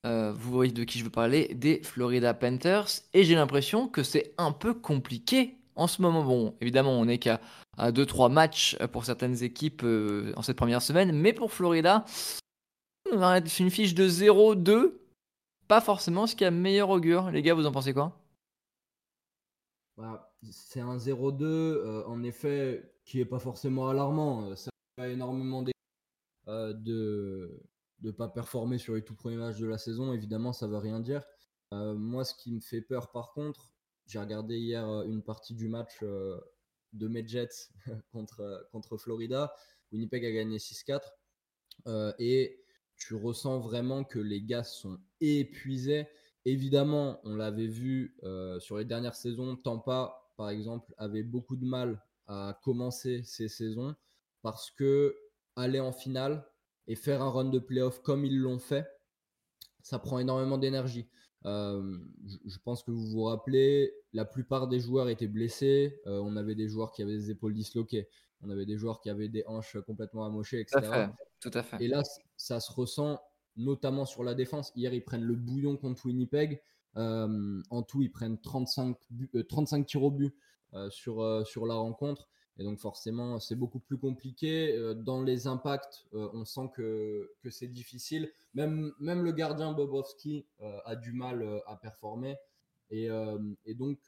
Vous 0.03 0.51
voyez 0.51 0.71
de 0.71 0.83
qui 0.83 0.99
je 0.99 1.03
veux 1.03 1.09
parler, 1.09 1.51
des 1.55 1.81
Florida 1.81 2.35
Panthers. 2.35 3.01
Et 3.15 3.23
j'ai 3.23 3.33
l'impression 3.33 3.87
que 3.87 4.03
c'est 4.03 4.35
un 4.37 4.51
peu 4.51 4.75
compliqué 4.75 5.57
en 5.75 5.87
ce 5.87 6.03
moment. 6.03 6.23
Bon, 6.23 6.55
évidemment, 6.61 6.91
on 6.91 7.05
n'est 7.05 7.17
qu'à 7.17 7.41
2-3 7.79 8.31
matchs 8.31 8.77
pour 8.91 9.03
certaines 9.03 9.41
équipes 9.41 9.83
en 10.35 10.43
cette 10.43 10.57
première 10.57 10.83
semaine. 10.83 11.11
Mais 11.11 11.33
pour 11.33 11.51
Florida, 11.51 12.05
on 13.11 13.19
une 13.19 13.71
fiche 13.71 13.95
de 13.95 14.07
0-2. 14.07 14.93
Pas 15.67 15.81
forcément 15.81 16.27
ce 16.27 16.35
qui 16.35 16.45
a 16.45 16.51
meilleur 16.51 16.91
augure. 16.91 17.31
Les 17.31 17.41
gars, 17.41 17.55
vous 17.55 17.65
en 17.65 17.71
pensez 17.71 17.91
quoi? 17.91 18.15
Bah, 19.97 20.34
c'est 20.51 20.79
un 20.79 20.97
0-2, 20.97 21.43
euh, 21.43 22.03
en 22.05 22.23
effet, 22.23 22.91
qui 23.05 23.19
est 23.19 23.25
pas 23.25 23.39
forcément 23.39 23.89
alarmant. 23.89 24.49
Euh, 24.49 24.55
Ça 24.55 24.69
a 24.97 25.07
énormément 25.07 25.63
euh, 26.47 26.73
de 26.73 27.61
ne 28.01 28.11
pas 28.11 28.27
performer 28.27 28.77
sur 28.77 28.95
les 28.95 29.03
tout 29.03 29.15
premiers 29.15 29.37
matchs 29.37 29.57
de 29.57 29.67
la 29.67 29.77
saison. 29.77 30.13
Évidemment, 30.13 30.53
ça 30.53 30.67
veut 30.67 30.77
rien 30.77 30.99
dire. 30.99 31.23
Euh, 31.73 31.93
moi, 31.95 32.23
ce 32.23 32.35
qui 32.35 32.51
me 32.51 32.59
fait 32.59 32.81
peur, 32.81 33.11
par 33.11 33.33
contre, 33.33 33.73
j'ai 34.05 34.19
regardé 34.19 34.57
hier 34.57 34.87
une 35.03 35.23
partie 35.23 35.55
du 35.55 35.67
match 35.67 36.03
de 36.03 37.07
mes 37.07 37.27
Jets 37.27 37.69
contre, 38.11 38.97
Florida. 38.97 39.53
Winnipeg 39.91 40.25
a 40.25 40.31
gagné 40.31 40.57
6-4. 40.57 41.01
Euh, 41.87 42.13
et 42.19 42.63
tu 42.95 43.15
ressens 43.15 43.59
vraiment 43.59 44.03
que 44.03 44.19
les 44.19 44.41
gars 44.41 44.63
sont 44.63 44.99
épuisés. 45.19 46.07
Évidemment, 46.45 47.19
on 47.23 47.35
l'avait 47.35 47.67
vu 47.67 48.15
sur 48.59 48.77
les 48.77 48.85
dernières 48.85 49.15
saisons, 49.15 49.55
Tampa, 49.55 50.24
par 50.37 50.49
exemple, 50.49 50.93
avait 50.97 51.23
beaucoup 51.23 51.55
de 51.55 51.65
mal 51.65 52.01
à 52.27 52.59
commencer 52.63 53.21
ces 53.23 53.47
saisons 53.47 53.95
parce 54.41 54.71
que 54.71 55.15
aller 55.55 55.79
en 55.79 55.91
finale 55.91 56.45
et 56.87 56.95
faire 56.95 57.21
un 57.21 57.29
run 57.29 57.45
de 57.45 57.59
playoff 57.59 58.01
comme 58.01 58.25
ils 58.25 58.37
l'ont 58.37 58.59
fait, 58.59 58.85
ça 59.81 59.99
prend 59.99 60.19
énormément 60.19 60.57
d'énergie. 60.57 61.07
Euh, 61.45 61.97
je, 62.45 62.57
pense 62.63 62.83
que 62.83 62.91
vous 62.91 63.05
vous 63.07 63.23
rappelez, 63.23 63.93
la 64.13 64.25
plupart 64.25 64.67
des 64.67 64.79
joueurs 64.79 65.09
étaient 65.09 65.27
blessés. 65.27 66.01
Euh, 66.07 66.19
on 66.19 66.35
avait 66.37 66.55
des 66.55 66.67
joueurs 66.67 66.91
qui 66.91 67.03
avaient 67.03 67.17
des 67.17 67.31
épaules 67.31 67.53
disloquées. 67.53 68.09
On 68.41 68.49
avait 68.49 68.65
des 68.65 68.77
joueurs 68.77 68.99
qui 68.99 69.09
avaient 69.09 69.29
des 69.29 69.43
hanches 69.45 69.77
complètement 69.85 70.25
amochées, 70.25 70.65
Tout 70.65 70.77
à 70.77 70.79
etc. 70.79 70.93
fait. 70.93 71.49
Tout 71.49 71.57
à 71.57 71.63
fait. 71.63 71.83
Et 71.83 71.87
là, 71.87 72.01
ça 72.35 72.59
se 72.59 72.71
ressent 72.71 73.21
notamment 73.55 74.05
sur 74.05 74.23
la 74.23 74.33
défense. 74.33 74.71
Hier, 74.75 74.93
ils 74.93 75.03
prennent 75.03 75.23
le 75.23 75.35
bouillon 75.35 75.77
contre 75.77 76.07
Winnipeg. 76.07 76.61
Euh, 76.97 77.61
en 77.69 77.83
tout, 77.83 78.01
ils 78.01 78.11
prennent 78.11 78.39
35, 78.39 78.97
buts- 79.09 79.29
euh, 79.35 79.43
35 79.43 79.85
tirs 79.85 80.03
au 80.03 80.11
but 80.11 80.33
euh, 80.73 80.89
sur, 80.89 81.21
euh, 81.21 81.43
sur 81.43 81.65
la 81.65 81.75
rencontre. 81.75 82.29
Et 82.57 82.63
donc 82.63 82.79
forcément, 82.79 83.39
c'est 83.39 83.55
beaucoup 83.55 83.79
plus 83.79 83.97
compliqué. 83.97 84.73
Euh, 84.75 84.93
dans 84.93 85.21
les 85.21 85.47
impacts, 85.47 86.05
euh, 86.13 86.29
on 86.33 86.45
sent 86.45 86.69
que, 86.73 87.31
que 87.41 87.49
c'est 87.49 87.67
difficile. 87.67 88.31
Même, 88.53 88.93
même 88.99 89.23
le 89.23 89.31
gardien 89.33 89.73
Bobrovski 89.73 90.45
euh, 90.61 90.79
a 90.85 90.95
du 90.95 91.11
mal 91.11 91.41
euh, 91.41 91.59
à 91.67 91.75
performer. 91.75 92.37
Et, 92.91 93.09
euh, 93.09 93.37
et 93.65 93.73
donc, 93.73 93.99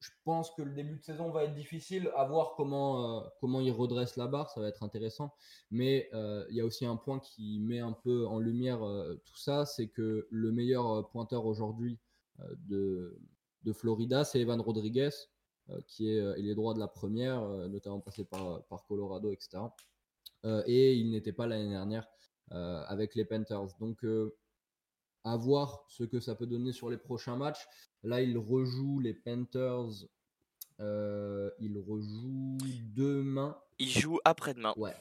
je 0.00 0.10
pense 0.24 0.50
que 0.50 0.62
le 0.62 0.72
début 0.72 0.96
de 0.96 1.02
saison 1.02 1.30
va 1.30 1.44
être 1.44 1.54
difficile. 1.54 2.10
À 2.16 2.24
voir 2.26 2.54
comment, 2.56 3.20
euh, 3.20 3.28
comment 3.40 3.60
il 3.60 3.70
redresse 3.72 4.16
la 4.16 4.26
barre, 4.26 4.50
ça 4.50 4.60
va 4.60 4.68
être 4.68 4.82
intéressant. 4.82 5.34
Mais 5.70 6.08
euh, 6.14 6.44
il 6.50 6.56
y 6.56 6.60
a 6.60 6.64
aussi 6.64 6.86
un 6.86 6.96
point 6.96 7.18
qui 7.20 7.58
met 7.60 7.80
un 7.80 7.92
peu 7.92 8.26
en 8.26 8.38
lumière 8.38 8.82
euh, 8.86 9.20
tout 9.24 9.36
ça, 9.36 9.66
c'est 9.66 9.88
que 9.88 10.26
le 10.30 10.52
meilleur 10.52 10.90
euh, 10.90 11.02
pointeur 11.02 11.46
aujourd'hui 11.46 11.92
euh, 11.92 12.13
de, 12.68 13.18
de 13.62 13.72
Florida, 13.72 14.24
c'est 14.24 14.40
Evan 14.40 14.60
Rodriguez, 14.60 15.10
euh, 15.70 15.80
qui 15.86 16.10
est 16.10 16.20
euh, 16.20 16.34
il 16.38 16.48
est 16.48 16.54
droit 16.54 16.74
de 16.74 16.78
la 16.80 16.88
première, 16.88 17.42
euh, 17.42 17.68
notamment 17.68 18.00
passé 18.00 18.24
par, 18.24 18.62
par 18.64 18.84
Colorado, 18.86 19.30
etc. 19.32 19.62
Et 20.66 20.94
il 20.94 21.10
n'était 21.10 21.32
pas 21.32 21.46
l'année 21.46 21.70
dernière 21.70 22.06
avec 22.50 23.14
les 23.14 23.24
Panthers. 23.24 23.68
Donc, 23.80 24.04
à 25.24 25.36
voir 25.38 25.86
ce 25.88 26.04
que 26.04 26.20
ça 26.20 26.34
peut 26.34 26.46
donner 26.46 26.72
sur 26.72 26.90
les 26.90 26.98
prochains 26.98 27.36
matchs. 27.36 27.66
Là, 28.02 28.20
il 28.20 28.36
rejoue 28.36 29.00
les 29.00 29.14
Panthers. 29.14 30.06
Euh, 30.80 31.50
il 31.60 31.78
rejoue 31.78 32.58
demain. 32.94 33.56
Il 33.78 33.88
joue 33.88 34.18
après-demain. 34.24 34.74
Ouais. 34.76 34.94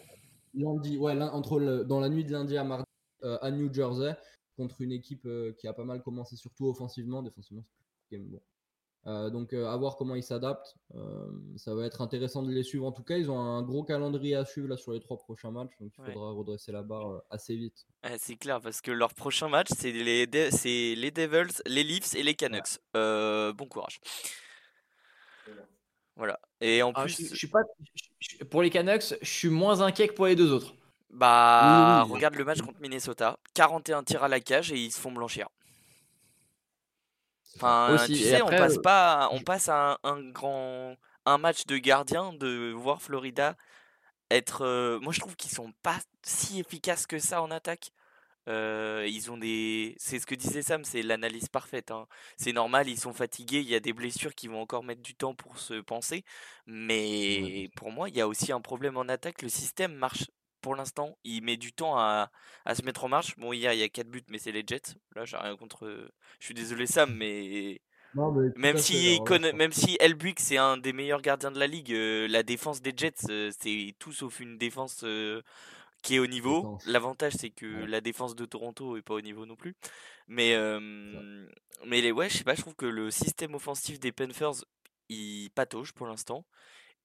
Lundi, 0.53 0.97
ouais, 0.97 1.19
entre 1.21 1.59
le- 1.59 1.83
dans 1.83 1.99
la 1.99 2.07
nuit 2.07 2.23
de 2.23 2.31
lundi 2.31 2.55
à 2.55 2.63
mardi 2.63 2.85
euh, 3.23 3.37
à 3.41 3.51
New 3.51 3.73
Jersey 3.73 4.15
contre 4.55 4.81
une 4.81 4.91
équipe 4.91 5.25
euh, 5.25 5.53
qui 5.53 5.67
a 5.67 5.73
pas 5.73 5.83
mal 5.83 6.01
commencé, 6.01 6.35
surtout 6.35 6.67
offensivement. 6.67 7.21
Défensivement, 7.23 7.63
c'est 8.09 8.17
plus 8.17 8.25
bon. 8.27 8.41
Euh, 9.05 9.29
donc, 9.29 9.51
euh, 9.51 9.67
à 9.67 9.75
voir 9.75 9.97
comment 9.97 10.15
ils 10.15 10.23
s'adaptent. 10.23 10.77
Euh, 10.95 11.27
ça 11.57 11.75
va 11.75 11.85
être 11.85 11.99
intéressant 12.01 12.41
de 12.41 12.49
les 12.53 12.63
suivre. 12.63 12.85
En 12.85 12.93
tout 12.93 13.03
cas, 13.03 13.17
ils 13.17 13.29
ont 13.29 13.37
un 13.37 13.61
gros 13.61 13.83
calendrier 13.83 14.35
à 14.35 14.45
suivre 14.45 14.69
là 14.69 14.77
sur 14.77 14.93
les 14.93 15.01
trois 15.01 15.17
prochains 15.17 15.51
matchs. 15.51 15.73
Donc, 15.81 15.91
il 15.97 16.03
Ouais. 16.05 16.13
faudra 16.13 16.31
redresser 16.31 16.71
la 16.71 16.83
barre 16.83 17.09
euh, 17.09 17.19
assez 17.29 17.55
vite. 17.57 17.85
Ouais, 18.05 18.15
c'est 18.17 18.37
clair, 18.37 18.61
parce 18.61 18.79
que 18.79 18.91
leur 18.91 19.13
prochain 19.13 19.49
match, 19.49 19.67
c'est 19.77 19.91
les, 19.91 20.25
De- 20.25 20.47
c'est 20.51 20.95
les 20.95 21.11
Devils, 21.11 21.61
les 21.65 21.83
Leafs 21.83 22.15
et 22.15 22.23
les 22.23 22.33
Canucks. 22.33 22.79
Euh, 22.95 23.51
bon 23.51 23.65
courage. 23.67 23.99
Voilà. 26.15 26.39
Et 26.61 26.81
en 26.83 26.91
Ah, 26.95 27.03
plus, 27.03 27.17
je, 27.21 27.27
je 27.29 27.35
suis 27.35 27.47
pas, 27.47 27.59
je- 27.95 28.37
je- 28.39 28.43
pour 28.45 28.61
les 28.61 28.69
Canucks, 28.69 29.15
je 29.21 29.29
suis 29.29 29.49
moins 29.49 29.81
inquiet 29.81 30.07
que 30.07 30.13
pour 30.13 30.27
les 30.27 30.35
deux 30.35 30.51
autres. 30.53 30.75
Bah, 31.13 32.03
regarde 32.03 32.35
le 32.35 32.45
match 32.45 32.61
contre 32.61 32.81
Minnesota. 32.81 33.39
41 33.53 34.03
tirs 34.03 34.23
à 34.23 34.27
la 34.27 34.39
cage 34.39 34.71
et 34.71 34.77
ils 34.77 34.91
se 34.91 34.99
font 34.99 35.11
blanchir. 35.11 35.47
Enfin, 37.57 37.93
Aussi, 37.93 38.11
tu 38.11 38.23
sais, 38.23 38.35
après, 38.35 38.41
on 38.41 38.55
passe 38.55 38.77
euh, 38.77 38.81
pas, 38.83 39.29
on 39.31 39.41
passe 39.41 39.69
à 39.69 39.93
un, 39.93 39.97
un 40.03 40.29
grand, 40.31 40.95
un 41.25 41.37
match 41.37 41.65
de 41.65 41.77
gardien 41.77 42.33
de 42.33 42.71
voir 42.75 43.01
Florida 43.01 43.55
être. 44.31 44.63
euh, 44.65 44.99
moi, 45.01 45.13
je 45.13 45.19
trouve 45.21 45.35
qu'ils 45.35 45.51
sont 45.51 45.73
pas 45.83 45.99
si 46.23 46.59
efficaces 46.59 47.07
que 47.07 47.19
ça 47.19 47.41
en 47.43 47.51
attaque. 47.51 47.91
Euh, 48.49 49.05
ils 49.09 49.31
ont 49.31 49.37
des, 49.37 49.95
c'est 49.99 50.19
ce 50.19 50.25
que 50.27 50.35
disait 50.35 50.63
Sam, 50.63 50.85
c'est 50.85 51.03
l'analyse 51.03 51.49
parfaite. 51.49 51.91
hein. 51.91 52.07
C'est 52.37 52.53
normal, 52.53 52.89
ils 52.89 52.99
sont 52.99 53.13
fatigués, 53.13 53.61
il 53.61 53.69
y 53.69 53.75
a 53.75 53.79
des 53.81 53.93
blessures 53.93 54.35
qui 54.35 54.47
vont 54.49 54.61
encore 54.61 54.83
mettre 54.83 55.01
du 55.03 55.15
temps 55.15 55.35
pour 55.35 55.59
se 55.59 55.75
penser. 55.81 56.25
Mais 56.67 57.69
pour 57.75 57.91
moi, 57.91 58.09
il 58.09 58.15
y 58.17 58.21
a 58.21 58.27
aussi 58.27 58.51
un 58.53 58.61
problème 58.61 58.97
en 58.97 59.09
attaque. 59.09 59.41
Le 59.43 59.49
système 59.49 59.93
marche 59.95 60.25
pour 60.63 60.75
l'instant, 60.75 61.17
il 61.25 61.43
met 61.43 61.57
du 61.57 61.73
temps 61.73 61.97
à, 61.99 62.31
à 62.65 62.75
se 62.75 62.83
mettre 62.83 63.05
en 63.05 63.09
marche. 63.09 63.37
Bon, 63.37 63.53
hier, 63.53 63.73
il 63.73 63.79
y 63.81 63.83
a 63.83 63.89
4 63.89 64.09
buts, 64.09 64.23
mais 64.29 64.39
c'est 64.39 64.53
les 64.53 64.63
Jets. 64.67 64.95
Là, 65.15 65.25
j'ai 65.25 65.37
rien 65.37 65.57
contre. 65.57 65.87
Je 66.39 66.45
suis 66.45 66.55
désolé, 66.55 66.87
Sam, 66.87 67.15
mais 67.15 67.81
Non, 68.15 68.31
mais 68.31 68.51
tout 68.53 68.57
même 68.59 68.77
si, 68.77 68.95
alors 69.07 69.29
là, 69.29 69.37
Con- 69.37 69.39
je 69.39 69.47
pense 69.49 69.59
même 69.59 69.71
si 69.73 69.97
Elbuick, 69.99 70.39
c'est 70.39 70.57
un 70.57 70.77
des 70.77 70.93
meilleurs 70.93 71.21
gardiens 71.21 71.51
de 71.51 71.59
la 71.59 71.67
ligue, 71.67 71.93
euh, 71.93 72.27
la 72.29 72.43
défense 72.43 72.81
des 72.81 72.93
Jets, 72.95 73.27
euh, 73.29 73.51
c'est 73.59 73.95
tout 73.99 74.13
sauf 74.13 74.39
une 74.39 74.57
défense 74.57 75.03
euh, 75.03 75.41
qui 76.03 76.15
est 76.15 76.19
au 76.19 76.27
niveau. 76.27 76.69
L'avantage, 76.85 77.33
c'est 77.39 77.51
que 77.51 77.65
Ouais. 77.65 77.87
la 77.87 78.01
défense 78.01 78.35
de 78.35 78.45
Toronto 78.45 78.97
est 78.97 79.01
pas 79.03 79.15
au 79.15 79.21
niveau 79.21 79.45
non 79.45 79.55
plus. 79.55 79.75
Mais, 80.27 80.55
euh, 80.55 81.47
mais 81.85 82.01
les, 82.01 82.11
ouais, 82.11 82.29
je 82.29 82.37
sais 82.37 82.43
pas, 82.43 82.55
je 82.55 82.61
trouve 82.61 82.75
que 82.75 82.85
le 82.85 83.11
système 83.11 83.55
offensif 83.55 83.99
des 83.99 84.11
Panthers, 84.11 84.65
il 85.09 85.49
patauge 85.51 85.93
pour 85.93 86.07
l'instant. 86.07 86.45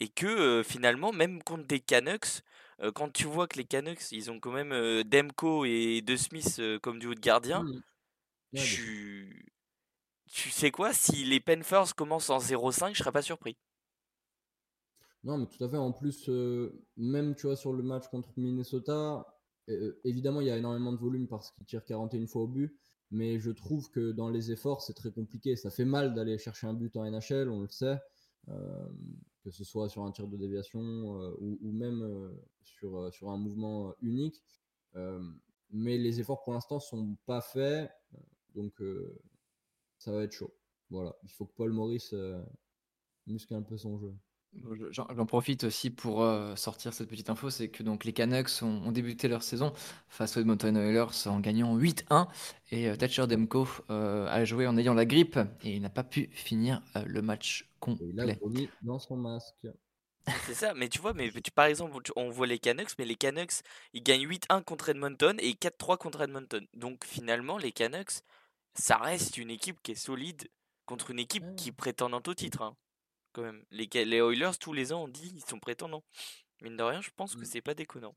Et 0.00 0.08
que 0.08 0.26
euh, 0.26 0.62
finalement, 0.64 1.12
même 1.12 1.42
contre 1.42 1.64
des 1.66 1.80
Canucks, 1.80 2.42
euh, 2.82 2.92
quand 2.92 3.10
tu 3.12 3.24
vois 3.26 3.46
que 3.48 3.58
les 3.58 3.64
Canucks, 3.64 4.12
ils 4.12 4.30
ont 4.30 4.40
quand 4.40 4.52
même 4.52 4.72
euh, 4.72 5.02
Demko 5.04 5.64
et 5.64 6.02
De 6.02 6.16
Smith 6.16 6.60
comme 6.82 6.98
duo 6.98 7.14
de 7.14 7.20
gardien, 7.20 7.64
Mmh. 8.52 8.58
Tu... 8.64 9.52
tu 10.26 10.50
sais 10.50 10.70
quoi, 10.70 10.92
si 10.94 11.24
les 11.24 11.40
Panthers 11.40 11.94
commencent 11.96 12.30
en 12.30 12.38
0-5, 12.38 12.94
je 12.94 12.98
serais 12.98 13.12
pas 13.12 13.22
surpris. 13.22 13.56
Non, 15.24 15.38
mais 15.38 15.46
tout 15.46 15.62
à 15.64 15.68
fait. 15.68 15.76
En 15.76 15.92
plus, 15.92 16.28
même 16.96 17.34
tu 17.34 17.46
vois, 17.46 17.56
sur 17.56 17.72
le 17.72 17.82
match 17.82 18.08
contre 18.08 18.30
Minnesota, 18.36 19.26
évidemment, 20.04 20.40
il 20.40 20.46
y 20.46 20.50
a 20.50 20.56
énormément 20.56 20.92
de 20.92 20.98
volume 20.98 21.28
parce 21.28 21.50
qu'ils 21.52 21.66
tirent 21.66 21.84
41 21.84 22.26
fois 22.26 22.42
au 22.42 22.48
but. 22.48 22.76
Mais 23.10 23.38
je 23.40 23.50
trouve 23.50 23.90
que 23.90 24.12
dans 24.12 24.28
les 24.28 24.52
efforts, 24.52 24.82
c'est 24.82 24.94
très 24.94 25.10
compliqué. 25.10 25.56
Ça 25.56 25.70
fait 25.70 25.84
mal 25.86 26.14
d'aller 26.14 26.38
chercher 26.38 26.66
un 26.66 26.74
but 26.74 26.94
en 26.96 27.04
NHL, 27.10 27.48
on 27.48 27.62
le 27.62 27.68
sait. 27.68 27.98
euh, 28.48 28.88
que 29.48 29.54
ce 29.54 29.64
soit 29.64 29.88
sur 29.88 30.04
un 30.04 30.12
tir 30.12 30.28
de 30.28 30.36
déviation 30.36 30.80
euh, 30.82 31.34
ou, 31.40 31.72
même 31.72 32.02
euh, 32.02 32.30
sur, 32.62 32.96
euh, 32.98 33.10
sur 33.10 33.30
un 33.30 33.38
mouvement 33.38 33.94
unique. 34.00 34.42
Mais 35.70 35.98
les 35.98 36.18
efforts 36.18 36.42
pour 36.42 36.54
l'instant 36.54 36.80
sont 36.80 37.16
pas 37.26 37.40
faits. 37.40 37.90
Donc, 38.54 38.82
ça 39.98 40.12
va 40.12 40.22
être 40.22 40.32
chaud. 40.32 40.52
Voilà. 40.88 41.14
Il 41.22 41.30
faut 41.30 41.44
que 41.44 41.52
Paul 41.54 41.72
Maurice 41.72 42.14
muscle 43.26 43.54
un 43.54 43.62
peu 43.62 43.76
son 43.76 43.98
jeu. 43.98 44.14
J'en 44.90 45.06
j'en 45.14 45.26
profite 45.26 45.64
aussi 45.64 45.90
pour 45.90 46.22
euh, 46.22 46.56
sortir 46.56 46.92
cette 46.92 47.08
petite 47.08 47.30
info, 47.30 47.48
c'est 47.50 47.68
que 47.68 47.82
donc 47.82 48.04
les 48.04 48.12
Canucks 48.12 48.50
ont, 48.62 48.82
ont 48.86 48.92
débuté 48.92 49.28
leur 49.28 49.42
saison 49.42 49.72
face 50.08 50.36
aux 50.36 50.40
Edmonton 50.40 50.74
Oilers 50.76 51.26
en 51.26 51.38
gagnant 51.38 51.76
8-1 51.78 52.28
et 52.70 52.88
euh, 52.88 52.96
Thatcher 52.96 53.26
Demko 53.26 53.68
euh, 53.90 54.26
a 54.26 54.44
joué 54.44 54.66
en 54.66 54.76
ayant 54.76 54.94
la 54.94 55.04
grippe 55.04 55.38
et 55.62 55.76
il 55.76 55.82
n'a 55.82 55.90
pas 55.90 56.02
pu 56.02 56.28
finir 56.32 56.82
euh, 56.96 57.04
le 57.06 57.22
match 57.22 57.68
Et 58.00 58.06
il 58.06 58.20
a 58.20 58.34
complet. 58.34 58.38
vomi 58.42 58.68
dans 58.82 58.98
son 58.98 59.16
masque. 59.16 59.54
C'est 60.46 60.54
ça, 60.54 60.74
mais 60.74 60.88
tu 60.88 60.98
vois, 60.98 61.14
mais 61.14 61.30
tu- 61.30 61.50
par 61.52 61.66
exemple, 61.66 62.02
tu- 62.02 62.12
on 62.16 62.28
voit 62.30 62.46
les 62.46 62.58
Canucks, 62.58 62.98
mais 62.98 63.04
les 63.06 63.14
Canucks, 63.16 63.62
ils 63.94 64.02
gagnent 64.02 64.26
8-1 64.26 64.62
contre 64.62 64.88
Edmonton 64.90 65.36
et 65.40 65.54
4-3 65.54 65.96
contre 65.98 66.20
Edmonton. 66.22 66.66
Donc 66.74 67.04
finalement, 67.04 67.56
les 67.58 67.72
Canucks, 67.72 68.22
ça 68.74 68.96
reste 68.96 69.38
une 69.38 69.50
équipe 69.50 69.80
qui 69.82 69.92
est 69.92 69.94
solide 69.94 70.48
contre 70.86 71.10
une 71.12 71.18
équipe 71.18 71.44
Ouais. 71.44 71.54
qui 71.56 71.72
prétend 71.72 72.10
au 72.12 72.34
titre, 72.34 72.62
hein, 72.62 72.76
quand 73.38 73.44
même. 73.44 73.62
Les, 73.70 73.88
Oilers, 73.94 74.58
tous 74.58 74.72
les 74.72 74.92
ans, 74.92 75.04
on 75.04 75.08
dit 75.08 75.32
ils 75.34 75.48
sont 75.48 75.60
prétendants. 75.60 76.02
Mine 76.60 76.76
de 76.76 76.82
rien, 76.82 77.00
je 77.00 77.10
pense 77.16 77.36
que 77.36 77.42
Mm. 77.42 77.44
c'est 77.44 77.60
pas 77.60 77.74
déconnant. 77.74 78.14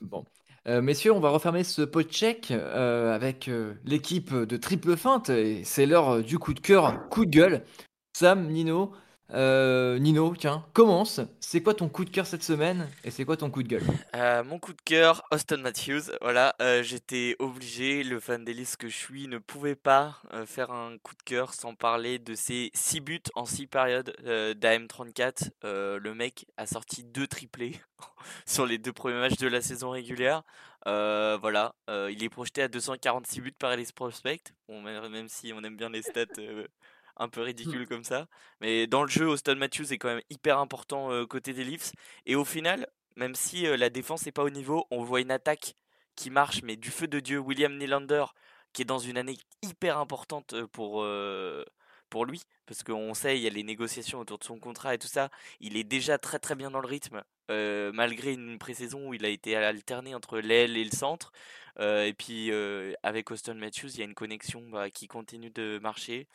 Bon. 0.00 0.24
Euh, 0.66 0.80
messieurs, 0.80 1.12
on 1.12 1.20
va 1.20 1.28
refermer 1.28 1.62
ce 1.62 1.82
pot 1.82 2.02
check 2.02 2.50
euh, 2.50 3.14
avec 3.14 3.48
euh, 3.48 3.74
l'équipe 3.84 4.34
de 4.34 4.56
triple 4.56 4.96
feinte 4.96 5.28
et 5.28 5.62
c'est 5.64 5.84
l'heure 5.84 6.22
du 6.22 6.38
coup 6.38 6.54
de 6.54 6.60
cœur, 6.60 7.08
coup 7.10 7.26
de 7.26 7.30
gueule. 7.30 7.64
Sam, 8.14 8.48
Nino, 8.48 8.92
euh, 9.32 9.98
Nino, 9.98 10.34
tiens, 10.36 10.64
commence. 10.74 11.20
C'est 11.40 11.62
quoi 11.62 11.74
ton 11.74 11.88
coup 11.88 12.04
de 12.04 12.10
cœur 12.10 12.26
cette 12.26 12.42
semaine 12.42 12.88
et 13.04 13.10
c'est 13.10 13.24
quoi 13.24 13.36
ton 13.36 13.50
coup 13.50 13.62
de 13.62 13.68
gueule? 13.68 13.82
Euh, 14.14 14.44
mon 14.44 14.58
coup 14.58 14.72
de 14.72 14.82
cœur, 14.82 15.22
Austin 15.30 15.56
Matthews. 15.58 16.12
Voilà, 16.20 16.54
euh, 16.60 16.82
j'étais 16.82 17.36
obligé, 17.38 18.04
le 18.04 18.20
fan 18.20 18.44
d'Ellis 18.44 18.74
que 18.78 18.88
je 18.88 18.96
suis 18.96 19.26
ne 19.26 19.38
pouvait 19.38 19.76
pas 19.76 20.20
faire 20.46 20.70
un 20.70 20.98
coup 20.98 21.14
de 21.14 21.22
cœur 21.22 21.54
sans 21.54 21.74
parler 21.74 22.18
de 22.18 22.34
ses 22.34 22.70
6 22.74 23.00
buts 23.00 23.22
en 23.34 23.46
6 23.46 23.66
périodes 23.66 24.14
euh, 24.26 24.54
d'AM34. 24.54 25.50
Euh, 25.64 25.98
le 25.98 26.14
mec 26.14 26.46
a 26.56 26.66
sorti 26.66 27.04
deux 27.04 27.26
triplés 27.26 27.80
sur 28.46 28.66
les 28.66 28.78
deux 28.78 28.92
premiers 28.92 29.20
matchs 29.20 29.38
de 29.38 29.48
la 29.48 29.62
saison 29.62 29.90
régulière. 29.90 30.42
Voilà, 30.86 31.74
il 31.88 32.22
est 32.22 32.28
projeté 32.28 32.62
à 32.62 32.68
246 32.68 33.40
buts 33.40 33.52
par 33.52 33.72
Ellis 33.72 33.90
Prospect. 33.94 34.52
Même, 34.68 35.28
si 35.28 35.52
on 35.54 35.62
aime 35.64 35.76
bien 35.76 35.88
les 35.88 36.02
stats 36.02 36.26
un 37.16 37.28
peu 37.28 37.42
ridicules 37.42 37.86
comme 37.86 38.04
ça. 38.04 38.26
Mais 38.60 38.86
dans 38.86 39.02
le 39.02 39.08
jeu, 39.08 39.26
Austin 39.26 39.54
Matthews 39.54 39.92
est 39.92 39.98
quand 39.98 40.08
même 40.08 40.22
hyper 40.30 40.58
important 40.58 41.10
euh, 41.10 41.26
côté 41.26 41.52
des 41.52 41.64
Leafs. 41.64 41.92
Et 42.26 42.34
au 42.34 42.44
final, 42.44 42.88
même 43.16 43.34
si 43.34 43.66
euh, 43.66 43.76
la 43.76 43.90
défense 43.90 44.26
n'est 44.26 44.32
pas 44.32 44.44
au 44.44 44.50
niveau, 44.50 44.86
on 44.90 45.02
voit 45.02 45.20
une 45.20 45.30
attaque 45.30 45.74
qui 46.16 46.30
marche, 46.30 46.62
mais 46.62 46.76
du 46.76 46.90
feu 46.90 47.06
de 47.08 47.20
Dieu, 47.20 47.38
William 47.38 47.76
Nylander, 47.76 48.24
qui 48.72 48.82
est 48.82 48.84
dans 48.84 48.98
une 48.98 49.16
année 49.16 49.38
hyper 49.62 49.98
importante 49.98 50.54
pour, 50.72 51.02
euh, 51.02 51.64
pour 52.10 52.26
lui, 52.26 52.42
parce 52.66 52.82
qu'on 52.82 53.14
sait, 53.14 53.38
il 53.38 53.42
y 53.42 53.46
a 53.46 53.50
les 53.50 53.62
négociations 53.62 54.18
autour 54.20 54.38
de 54.38 54.44
son 54.44 54.58
contrat 54.58 54.94
et 54.94 54.98
tout 54.98 55.08
ça, 55.08 55.30
il 55.60 55.76
est 55.76 55.84
déjà 55.84 56.18
très 56.18 56.38
très 56.38 56.54
bien 56.54 56.70
dans 56.70 56.80
le 56.80 56.88
rythme, 56.88 57.22
euh, 57.50 57.92
malgré 57.94 58.32
une 58.32 58.58
pré-saison 58.58 59.08
où 59.08 59.14
il 59.14 59.24
a 59.24 59.28
été 59.28 59.56
alterné 59.56 60.14
entre 60.14 60.38
l'aile 60.38 60.76
et 60.76 60.84
le 60.84 60.90
centre. 60.90 61.32
Euh, 61.80 62.04
et 62.04 62.12
puis 62.12 62.52
avec 63.02 63.30
Austin 63.30 63.54
Matthews, 63.54 63.88
il 63.94 63.98
y 63.98 64.02
a 64.02 64.04
une 64.04 64.14
connexion 64.14 64.62
bah, 64.68 64.90
qui 64.90 65.06
continue 65.08 65.50
de 65.50 65.78
marcher. 65.82 66.28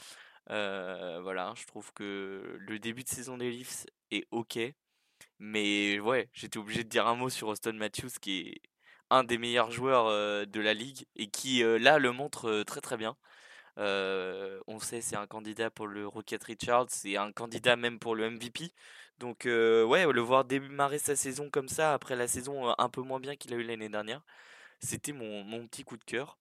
Euh, 0.51 1.19
voilà, 1.21 1.53
je 1.55 1.65
trouve 1.65 1.93
que 1.93 2.57
le 2.59 2.79
début 2.79 3.03
de 3.03 3.09
saison 3.09 3.37
des 3.37 3.51
Leafs 3.51 3.85
est 4.11 4.27
ok. 4.31 4.59
Mais 5.39 5.99
ouais, 5.99 6.29
j'étais 6.33 6.57
obligé 6.59 6.83
de 6.83 6.89
dire 6.89 7.07
un 7.07 7.15
mot 7.15 7.29
sur 7.29 7.47
Austin 7.49 7.73
Matthews, 7.73 8.11
qui 8.21 8.39
est 8.41 8.61
un 9.09 9.23
des 9.23 9.37
meilleurs 9.37 9.71
joueurs 9.71 10.07
euh, 10.07 10.45
de 10.45 10.61
la 10.61 10.73
ligue 10.73 11.05
et 11.15 11.29
qui 11.29 11.63
euh, 11.63 11.79
là 11.79 11.99
le 11.99 12.11
montre 12.11 12.63
très 12.63 12.81
très 12.81 12.97
bien. 12.97 13.17
On 13.77 14.79
sait 14.79 15.01
c'est 15.01 15.15
un 15.15 15.27
candidat 15.27 15.69
pour 15.71 15.87
le 15.87 16.07
Rocket 16.07 16.43
Richards, 16.43 16.87
c'est 16.89 17.17
un 17.17 17.31
candidat 17.31 17.75
même 17.75 17.99
pour 17.99 18.15
le 18.15 18.29
MVP. 18.29 18.71
Donc 19.19 19.45
ouais, 19.45 20.11
le 20.11 20.21
voir 20.21 20.45
démarrer 20.45 20.99
sa 20.99 21.15
saison 21.15 21.49
comme 21.49 21.69
ça 21.69 21.93
après 21.93 22.15
la 22.15 22.27
saison 22.27 22.73
un 22.77 22.89
peu 22.89 23.01
moins 23.01 23.19
bien 23.19 23.35
qu'il 23.35 23.53
a 23.53 23.57
eu 23.57 23.63
l'année 23.63 23.89
dernière, 23.89 24.21
c'était 24.81 25.13
mon, 25.13 25.43
mon 25.43 25.67
petit 25.67 25.83
coup 25.83 25.97
de 25.97 26.03
cœur. 26.05 26.37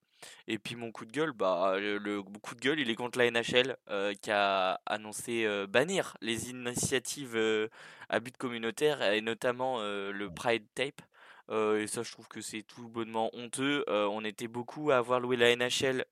Et 0.47 0.59
puis 0.59 0.77
mon 0.77 0.91
coup 0.93 1.05
de 1.05 1.13
gueule, 1.13 1.33
bah 1.33 1.75
le, 1.79 1.99
le 1.99 2.23
coup 2.23 2.55
de 2.55 2.61
gueule, 2.61 2.81
il 2.81 2.91
est 2.91 2.95
contre 2.95 3.19
la 3.19 3.31
NHL 3.31 3.77
euh, 3.91 4.15
qui 4.15 4.31
a 4.31 4.81
annoncé 4.87 5.45
euh, 5.45 5.67
bannir 5.67 6.17
les 6.21 6.51
initiatives 6.51 7.37
euh, 7.37 7.69
à 8.09 8.21
but 8.21 8.37
communautaire 8.37 9.03
et 9.13 9.21
notamment 9.21 9.81
le 9.81 10.28
Pride 10.31 10.67
Tape. 10.75 11.02
Et 11.50 11.87
ça, 11.87 12.02
je 12.02 12.13
trouve 12.13 12.28
que 12.28 12.41
c'est 12.41 12.63
tout 12.63 12.89
bonnement 12.89 13.31
honteux. 13.35 13.85
On 13.89 14.25
était 14.25 14.49
beaucoup 14.49 14.91
à 14.91 14.97
avoir 14.99 15.21
loué 15.21 15.37
la 15.37 15.54
NHL 15.54 16.04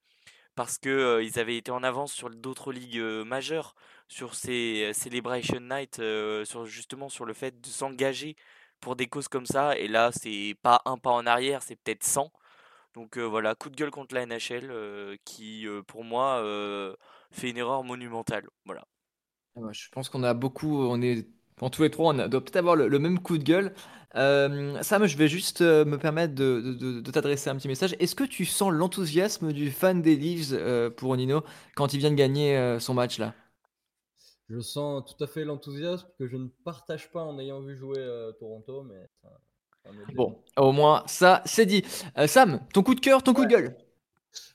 parce 0.55 0.79
que 0.79 1.21
ils 1.23 1.39
avaient 1.39 1.57
été 1.57 1.71
en 1.71 1.83
avance 1.83 2.13
sur 2.13 2.31
d'autres 2.31 2.73
ligues 2.73 3.01
majeures, 3.27 3.75
sur 4.09 4.35
ces 4.35 4.93
Celebration 4.95 5.61
Night, 5.61 5.97
sur 6.45 6.67
justement 6.67 7.09
sur 7.09 7.25
le 7.27 7.35
fait 7.35 7.61
de 7.61 7.67
s'engager 7.69 8.37
pour 8.81 8.97
des 8.97 9.07
causes 9.09 9.29
comme 9.29 9.47
ça. 9.47 9.77
Et 9.79 9.89
là, 9.89 10.11
c'est 10.13 10.57
pas 10.63 10.83
un 10.87 10.99
pas 10.99 11.11
en 11.11 11.27
arrière, 11.27 11.63
c'est 11.63 11.77
peut-être 11.77 12.05
100. 12.05 12.31
Donc 12.97 13.17
euh, 13.19 13.23
voilà, 13.25 13.55
coup 13.55 13.71
de 13.71 13.77
gueule 13.77 13.93
contre 13.93 14.15
la 14.17 14.23
NHL 14.23 14.71
euh, 14.73 15.17
qui, 15.25 15.69
euh, 15.69 15.83
pour 15.85 16.03
moi, 16.05 16.43
euh, 16.43 16.97
fait 17.31 17.51
une 17.51 17.59
erreur 17.59 17.85
monumentale. 17.85 18.49
Voilà. 18.65 18.87
Ah 19.57 19.61
bah, 19.63 19.71
Je 19.73 19.89
pense 19.91 20.09
qu'on 20.09 20.23
a 20.23 20.35
beaucoup, 20.35 20.83
on 20.83 21.01
est, 21.03 21.27
en 21.61 21.71
tous 21.71 21.83
les 21.83 21.91
trois, 21.91 22.13
on 22.15 22.29
doit 22.29 22.41
peut-être 22.43 22.57
avoir 22.57 22.77
le, 22.77 22.89
le 22.89 22.99
même 22.99 23.19
coup 23.21 23.39
de 23.39 23.43
gueule. 23.45 23.75
Euh, 24.15 24.81
Sam, 24.83 25.07
je 25.07 25.17
vais 25.17 25.29
juste 25.29 25.61
me 25.63 25.97
permettre 25.99 26.35
de, 26.35 26.61
de- 26.61 26.75
de- 26.75 27.01
de 27.01 27.11
t'adresser 27.11 27.51
un 27.51 27.57
petit 27.57 27.69
message. 27.69 27.97
Est-ce 27.99 28.15
que 28.15 28.25
tu 28.25 28.45
sens 28.45 28.71
l'enthousiasme 28.73 29.53
du 29.53 29.71
fan 29.71 30.03
des 30.03 30.17
Leafs 30.17 30.51
euh, 30.53 30.91
pour 30.91 31.17
Nino 31.17 31.43
quand 31.75 31.93
il 31.95 31.99
vient 31.99 32.11
de 32.11 32.15
gagner 32.17 32.57
euh, 32.57 32.79
son 32.81 32.95
match 32.95 33.19
là? 33.19 33.35
Je 34.49 34.59
sens 34.59 35.05
tout 35.17 35.23
à 35.23 35.29
fait 35.29 35.45
l'enthousiasme 35.45 36.09
que 36.19 36.27
je 36.27 36.37
ne 36.37 36.49
partage 36.65 37.11
pas 37.13 37.23
en 37.23 37.39
ayant 37.39 37.61
vu 37.61 37.77
jouer 37.77 37.99
euh, 38.01 38.33
Toronto, 38.33 38.83
mais 38.83 39.09
Bon, 40.15 40.43
au 40.57 40.73
moins 40.73 41.03
ça, 41.07 41.43
c'est 41.45 41.67
dit. 41.67 41.83
Euh, 42.19 42.27
Sam, 42.27 42.61
ton 42.73 42.83
coup 42.83 42.95
de 42.95 43.01
cœur, 43.01 43.23
ton 43.23 43.33
coup 43.35 43.45
de 43.45 43.51
gueule. 43.51 43.77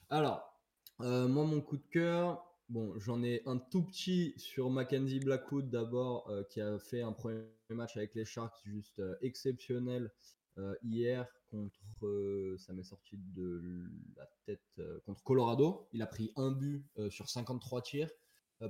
Alors, 0.09 0.57
euh, 1.01 1.27
moi, 1.27 1.45
mon 1.45 1.61
coup 1.61 1.77
de 1.77 1.87
cœur, 1.91 2.45
bon, 2.69 2.93
j'en 2.97 3.23
ai 3.23 3.41
un 3.45 3.57
tout 3.57 3.83
petit 3.83 4.33
sur 4.37 4.69
Mackenzie 4.69 5.19
Blackwood 5.19 5.69
d'abord, 5.69 6.29
euh, 6.29 6.43
qui 6.49 6.61
a 6.61 6.79
fait 6.79 7.01
un 7.01 7.11
premier 7.11 7.43
match 7.69 7.97
avec 7.97 8.15
les 8.15 8.25
Sharks 8.25 8.59
juste 8.65 8.99
euh, 8.99 9.15
exceptionnel 9.21 10.11
euh, 10.57 10.75
hier 10.83 11.27
contre, 11.49 12.05
euh, 12.05 12.57
ça 12.57 12.73
m'est 12.73 12.83
sorti 12.83 13.17
de 13.17 13.61
la 14.17 14.27
tête, 14.45 14.61
euh, 14.79 14.99
contre 15.05 15.23
Colorado. 15.23 15.87
Il 15.93 16.01
a 16.01 16.07
pris 16.07 16.31
un 16.35 16.51
but 16.51 16.85
euh, 16.97 17.09
sur 17.09 17.29
53 17.29 17.81
tirs. 17.81 18.09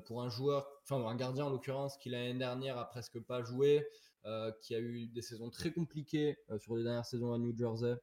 Pour 0.06 0.22
un 0.22 0.30
joueur, 0.30 0.66
enfin 0.84 1.06
un 1.06 1.16
gardien 1.18 1.44
en 1.44 1.50
l'occurrence, 1.50 1.98
qui 1.98 2.10
l'année 2.10 2.40
dernière 2.40 2.78
a 2.78 2.86
presque 2.90 3.20
pas 3.20 3.44
joué, 3.44 3.80
euh, 3.80 3.84
qui 4.62 4.76
a 4.76 4.80
eu 4.80 5.08
des 5.08 5.22
saisons 5.22 5.50
très 5.50 5.72
compliquées 5.74 6.38
euh, 6.50 6.60
sur 6.60 6.76
les 6.76 6.84
dernières 6.84 7.06
saisons 7.06 7.34
à 7.34 7.38
New 7.38 7.56
Jersey. 7.58 7.96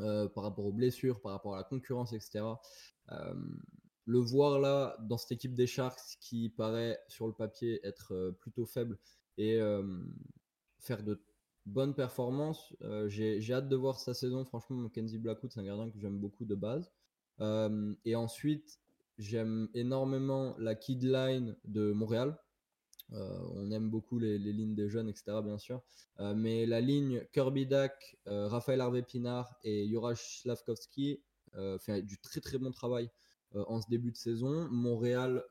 euh, 0.00 0.28
par 0.28 0.44
rapport 0.44 0.66
aux 0.66 0.72
blessures, 0.72 1.20
par 1.20 1.32
rapport 1.32 1.54
à 1.54 1.58
la 1.58 1.64
concurrence, 1.64 2.12
etc. 2.12 2.44
Euh, 3.12 3.34
le 4.04 4.18
voir 4.18 4.60
là 4.60 4.96
dans 5.00 5.16
cette 5.18 5.32
équipe 5.32 5.54
des 5.54 5.66
Sharks 5.66 6.18
qui 6.20 6.48
paraît 6.50 6.98
sur 7.08 7.26
le 7.26 7.32
papier 7.32 7.80
être 7.86 8.12
euh, 8.14 8.32
plutôt 8.32 8.66
faible 8.66 8.98
et 9.38 9.56
euh, 9.60 9.82
faire 10.78 11.02
de 11.02 11.20
bonnes 11.66 11.94
performances, 11.94 12.74
euh, 12.82 13.08
j'ai 13.08 13.52
hâte 13.52 13.68
de 13.68 13.76
voir 13.76 13.98
sa 13.98 14.14
saison. 14.14 14.44
Franchement, 14.44 14.76
Mackenzie 14.76 15.18
Blackwood, 15.18 15.50
c'est 15.52 15.60
un 15.60 15.64
gardien 15.64 15.90
que 15.90 15.98
j'aime 15.98 16.18
beaucoup 16.18 16.44
de 16.44 16.54
base. 16.54 16.92
Euh, 17.40 17.94
et 18.04 18.14
ensuite, 18.14 18.78
j'aime 19.18 19.68
énormément 19.74 20.54
la 20.58 20.74
kid 20.74 21.02
line 21.02 21.56
de 21.64 21.92
Montréal. 21.92 22.38
Euh, 23.12 23.38
on 23.54 23.70
aime 23.70 23.88
beaucoup 23.88 24.18
les, 24.18 24.38
lignes 24.38 24.74
des 24.74 24.88
jeunes, 24.88 25.08
etc. 25.08 25.40
Bien 25.42 25.58
sûr. 25.58 25.82
Euh, 26.20 26.34
mais 26.34 26.66
la 26.66 26.80
ligne 26.80 27.24
Kirby 27.32 27.66
Dak, 27.66 28.16
euh, 28.26 28.48
Raphaël 28.48 28.80
Harvey 28.80 29.02
Pinard 29.02 29.58
et 29.64 29.86
Juraj 29.88 30.40
Slavkovski 30.42 31.22
fait 31.78 32.02
du 32.02 32.18
très 32.18 32.42
très 32.42 32.58
bon 32.58 32.70
travail 32.70 33.08
en 33.54 33.80
ce 33.80 33.88
début 33.88 34.10
de 34.12 34.16
saison. 34.16 34.68
Montréal 34.68 35.42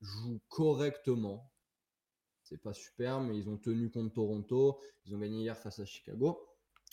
joue 0.00 0.40
correctement. 0.48 1.50
C'est 2.44 2.62
pas 2.62 2.72
super, 2.72 3.20
mais 3.20 3.36
ils 3.36 3.48
ont 3.48 3.56
tenu 3.56 3.90
contre 3.90 4.14
Toronto. 4.14 4.78
Ils 5.06 5.14
ont 5.16 5.18
gagné 5.18 5.40
hier 5.40 5.58
face 5.58 5.80
à 5.80 5.84
Chicago. 5.84 6.46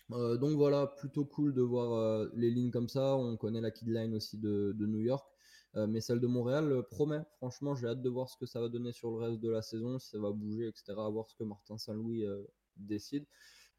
Donc 0.09 0.55
voilà, 0.55 0.87
plutôt 0.87 1.25
cool 1.25 1.53
de 1.53 1.61
voir 1.61 2.27
les 2.33 2.49
lignes 2.49 2.71
comme 2.71 2.89
ça. 2.89 3.15
On 3.17 3.37
connaît 3.37 3.61
la 3.61 3.69
kid 3.69 3.89
line 3.89 4.15
aussi 4.15 4.39
de 4.39 4.73
New 4.79 5.01
York. 5.01 5.27
Euh, 5.75 5.85
mais 5.87 6.01
celle 6.01 6.19
de 6.19 6.27
Montréal 6.27 6.71
euh, 6.71 6.81
promet. 6.81 7.21
Franchement, 7.37 7.75
j'ai 7.75 7.87
hâte 7.87 8.01
de 8.01 8.09
voir 8.09 8.29
ce 8.29 8.37
que 8.37 8.45
ça 8.45 8.61
va 8.61 8.69
donner 8.69 8.91
sur 8.91 9.11
le 9.11 9.17
reste 9.17 9.39
de 9.39 9.49
la 9.49 9.61
saison, 9.61 9.99
si 9.99 10.09
ça 10.09 10.19
va 10.19 10.31
bouger, 10.31 10.67
etc. 10.67 10.93
À 10.97 11.09
voir 11.09 11.29
ce 11.29 11.35
que 11.35 11.43
Martin 11.43 11.77
Saint-Louis 11.77 12.25
euh, 12.25 12.43
décide. 12.77 13.25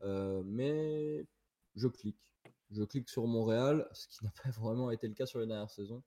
Mais 0.03 1.27
je 1.75 1.89
clique. 1.89 2.35
Je 2.71 2.85
clique 2.85 3.09
sur 3.09 3.27
Montréal, 3.27 3.89
ce 3.93 4.09
qui 4.09 4.19
n'a 4.25 4.33
pas 4.43 4.51
vraiment 4.51 4.91
été 4.91 5.09
le 5.09 5.15
cas 5.15 5.27
sur 5.27 5.41
les 5.41 5.47
dernières 5.47 5.71
saisons. 5.71 6.03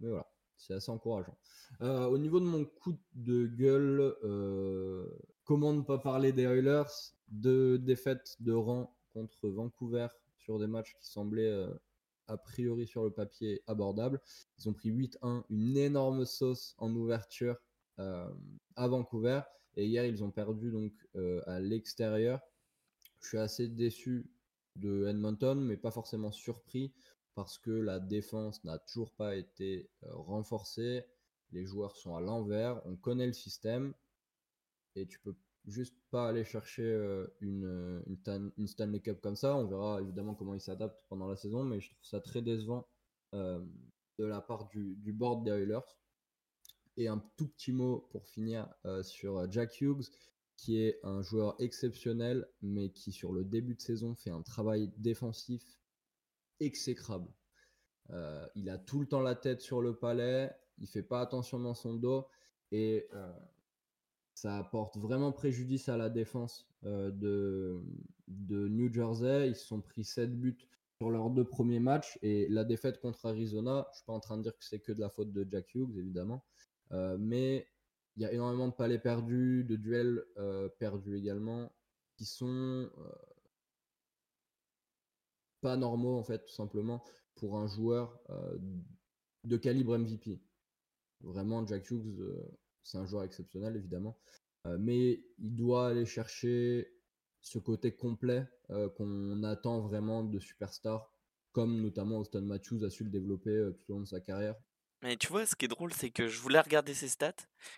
Mais 0.00 0.08
voilà, 0.08 0.30
c'est 0.56 0.74
assez 0.74 0.90
encourageant. 0.90 1.36
Au 1.80 2.18
niveau 2.18 2.38
de 2.38 2.44
mon 2.44 2.66
coup 2.66 2.98
de 3.14 3.46
gueule, 3.46 4.14
comment 5.44 5.72
ne 5.72 5.82
pas 5.82 5.98
parler 5.98 6.32
des 6.32 6.42
Oilers? 6.42 6.84
Deux 7.28 7.78
défaites 7.78 8.36
de 8.40 8.52
rang 8.52 8.94
contre 9.12 9.48
Vancouver 9.48 10.08
sur 10.36 10.58
des 10.58 10.66
matchs 10.66 10.94
qui 10.98 11.06
semblaient 11.06 11.66
a 12.30 12.36
priori 12.38 12.86
sur 12.86 13.04
le 13.04 13.10
papier 13.10 13.62
abordables. 13.66 14.20
Ils 14.58 14.68
ont 14.68 14.72
pris 14.72 14.90
8-1, 14.90 15.44
une 15.50 15.76
énorme 15.76 16.24
sauce 16.24 16.74
en 16.78 16.94
ouverture 16.94 17.56
euh, 17.98 18.32
à 18.76 18.88
Vancouver. 18.88 19.42
Et 19.76 19.86
hier, 19.86 20.04
ils 20.04 20.22
ont 20.22 20.30
perdu 20.30 20.70
donc 20.70 20.92
euh, 21.16 21.42
à 21.46 21.60
l'extérieur. 21.60 22.40
Je 23.20 23.28
suis 23.28 23.38
assez 23.38 23.68
déçu 23.68 24.30
de 24.76 25.06
Edmonton, 25.08 25.60
mais 25.60 25.76
pas 25.76 25.90
forcément 25.90 26.32
surpris 26.32 26.94
parce 27.34 27.58
que 27.58 27.70
la 27.70 28.00
défense 28.00 28.64
n'a 28.64 28.78
toujours 28.78 29.12
pas 29.12 29.36
été 29.36 29.90
euh, 30.04 30.08
renforcée. 30.12 31.04
Les 31.52 31.66
joueurs 31.66 31.96
sont 31.96 32.14
à 32.14 32.20
l'envers, 32.20 32.80
on 32.86 32.96
connaît 32.96 33.26
le 33.26 33.32
système 33.32 33.92
et 34.94 35.06
tu 35.06 35.18
peux 35.18 35.34
juste 35.66 35.96
pas 36.10 36.28
aller 36.28 36.44
chercher 36.44 36.84
euh, 36.84 37.26
une, 37.40 38.02
Stan- 38.16 38.50
une 38.56 38.66
Stanley 38.66 39.00
Cup 39.00 39.20
comme 39.20 39.36
ça. 39.36 39.56
On 39.56 39.66
verra 39.66 40.00
évidemment 40.00 40.34
comment 40.34 40.54
ils 40.54 40.60
s'adaptent 40.60 41.02
pendant 41.08 41.28
la 41.28 41.36
saison, 41.36 41.64
mais 41.64 41.80
je 41.80 41.90
trouve 41.90 42.04
ça 42.04 42.20
très 42.20 42.42
décevant 42.42 42.88
euh, 43.34 43.64
de 44.18 44.24
la 44.24 44.40
part 44.40 44.68
du, 44.68 45.12
board 45.12 45.44
des 45.44 45.50
Oilers. 45.50 45.80
Et 46.96 47.08
un 47.08 47.22
tout 47.36 47.48
petit 47.48 47.72
mot 47.72 48.08
pour 48.10 48.26
finir 48.26 48.68
euh, 48.84 49.02
sur 49.02 49.50
Jack 49.50 49.80
Hughes, 49.80 50.10
qui 50.56 50.82
est 50.82 51.00
un 51.04 51.22
joueur 51.22 51.54
exceptionnel, 51.58 52.46
mais 52.60 52.90
qui 52.90 53.12
sur 53.12 53.32
le 53.32 53.44
début 53.44 53.74
de 53.74 53.80
saison 53.80 54.14
fait 54.14 54.30
un 54.30 54.42
travail 54.42 54.92
défensif 54.98 55.62
exécrable. 56.58 57.32
Euh, 58.10 58.46
il 58.54 58.68
a 58.68 58.76
tout 58.76 59.00
le 59.00 59.06
temps 59.06 59.22
la 59.22 59.34
tête 59.34 59.60
sur 59.60 59.80
le 59.80 59.96
palais, 59.96 60.50
il 60.78 60.88
fait 60.88 61.02
pas 61.02 61.20
attention 61.20 61.60
dans 61.60 61.74
son 61.74 61.94
dos 61.94 62.26
et 62.72 63.08
euh, 63.14 63.32
ça 64.40 64.56
apporte 64.56 64.96
vraiment 64.96 65.32
préjudice 65.32 65.90
à 65.90 65.98
la 65.98 66.08
défense 66.08 66.66
euh, 66.84 67.10
de, 67.10 67.78
de 68.26 68.68
New 68.68 68.90
Jersey. 68.90 69.48
Ils 69.48 69.54
se 69.54 69.66
sont 69.66 69.82
pris 69.82 70.02
7 70.02 70.34
buts 70.40 70.56
sur 70.96 71.10
leurs 71.10 71.28
deux 71.28 71.44
premiers 71.44 71.78
matchs 71.78 72.18
et 72.22 72.48
la 72.48 72.64
défaite 72.64 73.02
contre 73.02 73.26
Arizona, 73.26 73.86
je 73.90 73.98
suis 73.98 74.06
pas 74.06 74.14
en 74.14 74.20
train 74.20 74.38
de 74.38 74.42
dire 74.42 74.56
que 74.56 74.64
c'est 74.64 74.80
que 74.80 74.92
de 74.92 75.00
la 75.00 75.10
faute 75.10 75.30
de 75.32 75.46
Jack 75.50 75.74
Hughes 75.74 75.98
évidemment, 75.98 76.42
euh, 76.92 77.18
mais 77.20 77.68
il 78.16 78.22
y 78.22 78.24
a 78.24 78.32
énormément 78.32 78.68
de 78.68 78.72
palais 78.72 78.98
perdus, 78.98 79.64
de 79.64 79.76
duels 79.76 80.24
euh, 80.38 80.70
perdus 80.70 81.16
également, 81.16 81.70
qui 82.16 82.24
sont 82.24 82.90
pas 85.60 85.76
normaux 85.76 86.16
en 86.16 86.24
fait 86.24 86.46
tout 86.46 86.52
simplement 86.52 87.04
pour 87.34 87.58
un 87.58 87.66
joueur 87.66 88.18
de 89.44 89.56
calibre 89.58 89.98
MVP. 89.98 90.40
Vraiment, 91.20 91.66
Jack 91.66 91.90
Hughes, 91.90 92.18
c'est 92.82 92.98
un 92.98 93.06
joueur 93.06 93.24
exceptionnel 93.24 93.76
évidemment, 93.76 94.18
Euh, 94.66 94.76
mais 94.78 95.22
il 95.38 95.56
doit 95.56 95.88
aller 95.88 96.04
chercher 96.04 96.92
ce 97.40 97.58
côté 97.58 97.92
complet 97.96 98.46
euh, 98.68 98.90
qu'on 98.90 99.42
attend 99.42 99.80
vraiment 99.80 100.22
de 100.22 100.38
superstars, 100.38 101.10
comme 101.52 101.80
notamment 101.80 102.18
Austin 102.18 102.42
Matthews 102.42 102.84
a 102.84 102.90
su 102.90 103.04
le 103.04 103.10
développer 103.10 103.50
euh, 103.50 103.70
tout 103.72 103.90
au 103.90 103.94
long 103.94 104.00
de 104.02 104.06
sa 104.06 104.20
carrière. 104.20 104.54
Mais 105.02 105.16
tu 105.16 105.28
vois, 105.28 105.46
ce 105.46 105.56
qui 105.56 105.64
est 105.64 105.68
drôle, 105.68 105.94
c'est 105.94 106.10
que 106.10 106.28
je 106.28 106.38
voulais 106.40 106.60
regarder 106.60 106.92
ses 106.92 107.08
stats 107.08 107.32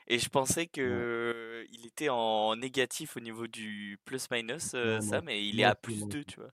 et 0.09 0.19
je 0.19 0.29
pensais 0.29 0.67
que 0.67 1.65
il 1.71 1.87
était 1.87 2.09
en 2.09 2.57
négatif 2.57 3.17
au 3.17 3.21
niveau 3.21 3.47
du 3.47 4.01
plus-minus, 4.05 4.75
ça, 5.01 5.21
mais 5.23 5.47
il 5.47 5.61
est 5.61 5.65
à 5.65 5.77
plus 5.77 6.01
moi 6.01 6.09
2, 6.09 6.19
aussi. 6.19 6.27
tu 6.27 6.41
vois. 6.41 6.51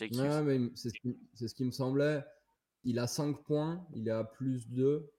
Ouais, 0.00 0.42
mais 0.42 0.70
c'est 0.74 0.88
ce, 0.90 0.94
qui- 1.00 1.18
c'est 1.34 1.48
ce 1.48 1.54
qui 1.54 1.64
me 1.64 1.70
semblait. 1.70 2.24
Il 2.84 2.98
a 2.98 3.06
5 3.06 3.42
points, 3.44 3.86
il 3.94 4.08
est 4.08 4.12
à 4.12 4.24
plus 4.24 4.66
2. 4.68 5.10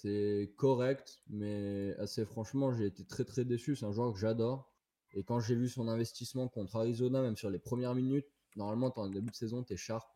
C'est 0.00 0.54
correct, 0.56 1.20
mais 1.28 1.92
assez 1.98 2.24
franchement, 2.24 2.72
j'ai 2.72 2.86
été 2.86 3.04
très 3.04 3.24
très 3.24 3.44
déçu. 3.44 3.74
C'est 3.74 3.84
un 3.84 3.90
joueur 3.90 4.12
que 4.12 4.18
j'adore. 4.20 4.70
Et 5.12 5.24
quand 5.24 5.40
j'ai 5.40 5.56
vu 5.56 5.68
son 5.68 5.88
investissement 5.88 6.46
contre 6.46 6.76
Arizona, 6.76 7.20
même 7.20 7.36
sur 7.36 7.50
les 7.50 7.58
premières 7.58 7.96
minutes, 7.96 8.28
normalement, 8.54 8.92
en 8.96 9.08
début 9.08 9.30
de 9.30 9.34
saison, 9.34 9.64
tu 9.64 9.72
es 9.72 9.76
sharp. 9.76 10.08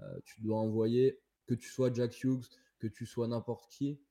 Euh, 0.00 0.20
tu 0.26 0.42
dois 0.42 0.58
envoyer, 0.58 1.18
que 1.46 1.54
tu 1.54 1.70
sois 1.70 1.90
Jack 1.90 2.22
Hughes, 2.22 2.44
que 2.78 2.86
tu 2.88 3.06
sois 3.06 3.26
n'importe 3.26 3.70
qui, 3.70 4.02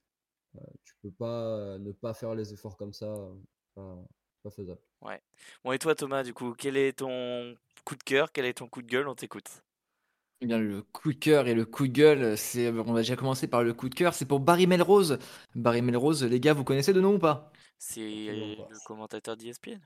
euh, 0.56 0.60
tu 0.84 0.96
peux 1.04 1.12
pas 1.12 1.56
euh, 1.58 1.78
ne 1.78 1.92
pas 1.92 2.16
faire 2.16 2.34
les 2.34 2.52
efforts 2.54 2.76
comme 2.78 2.94
ça. 2.94 3.06
euh, 3.14 3.36
Pas, 3.76 4.04
pas 4.42 4.50
faisable. 4.50 4.82
Bon, 5.64 5.72
et 5.72 5.78
toi, 5.78 5.94
Thomas, 5.94 6.24
du 6.24 6.34
coup, 6.34 6.56
quel 6.58 6.78
est 6.78 6.94
ton 6.98 7.56
coup 7.86 7.96
de 7.96 8.04
cœur, 8.04 8.32
quel 8.32 8.46
est 8.46 8.56
ton 8.56 8.68
coup 8.68 8.82
de 8.82 8.88
gueule? 8.88 9.08
On 9.08 9.14
t'écoute. 9.16 9.64
Eh 10.42 10.48
bien, 10.48 10.58
le 10.60 10.82
coup 10.82 11.14
de 11.14 11.20
cœur 11.20 11.48
et 11.48 11.54
le 11.54 11.66
coup 11.66 11.88
de 11.88 11.94
gueule, 11.94 12.38
c'est, 12.38 12.70
on 12.72 12.94
va 12.94 13.02
déjà 13.02 13.16
commencer 13.16 13.48
par 13.48 13.64
le 13.64 13.74
coup 13.74 13.90
de 13.90 13.96
cœur, 13.96 14.14
c'est 14.16 14.26
pour 14.26 14.40
Barry 14.40 14.66
Melrose. 14.66 15.20
Barry 15.56 15.82
Melrose, 15.84 16.24
les 16.24 16.40
gars, 16.40 16.54
vous 16.54 16.64
connaissez 16.64 16.94
de 16.94 17.02
nom 17.02 17.16
ou 17.16 17.20
pas? 17.20 17.52
C'est 17.78 18.56
pas. 18.56 18.68
le 18.70 18.80
commentateur 18.80 19.38
d'ESPN. 19.38 19.80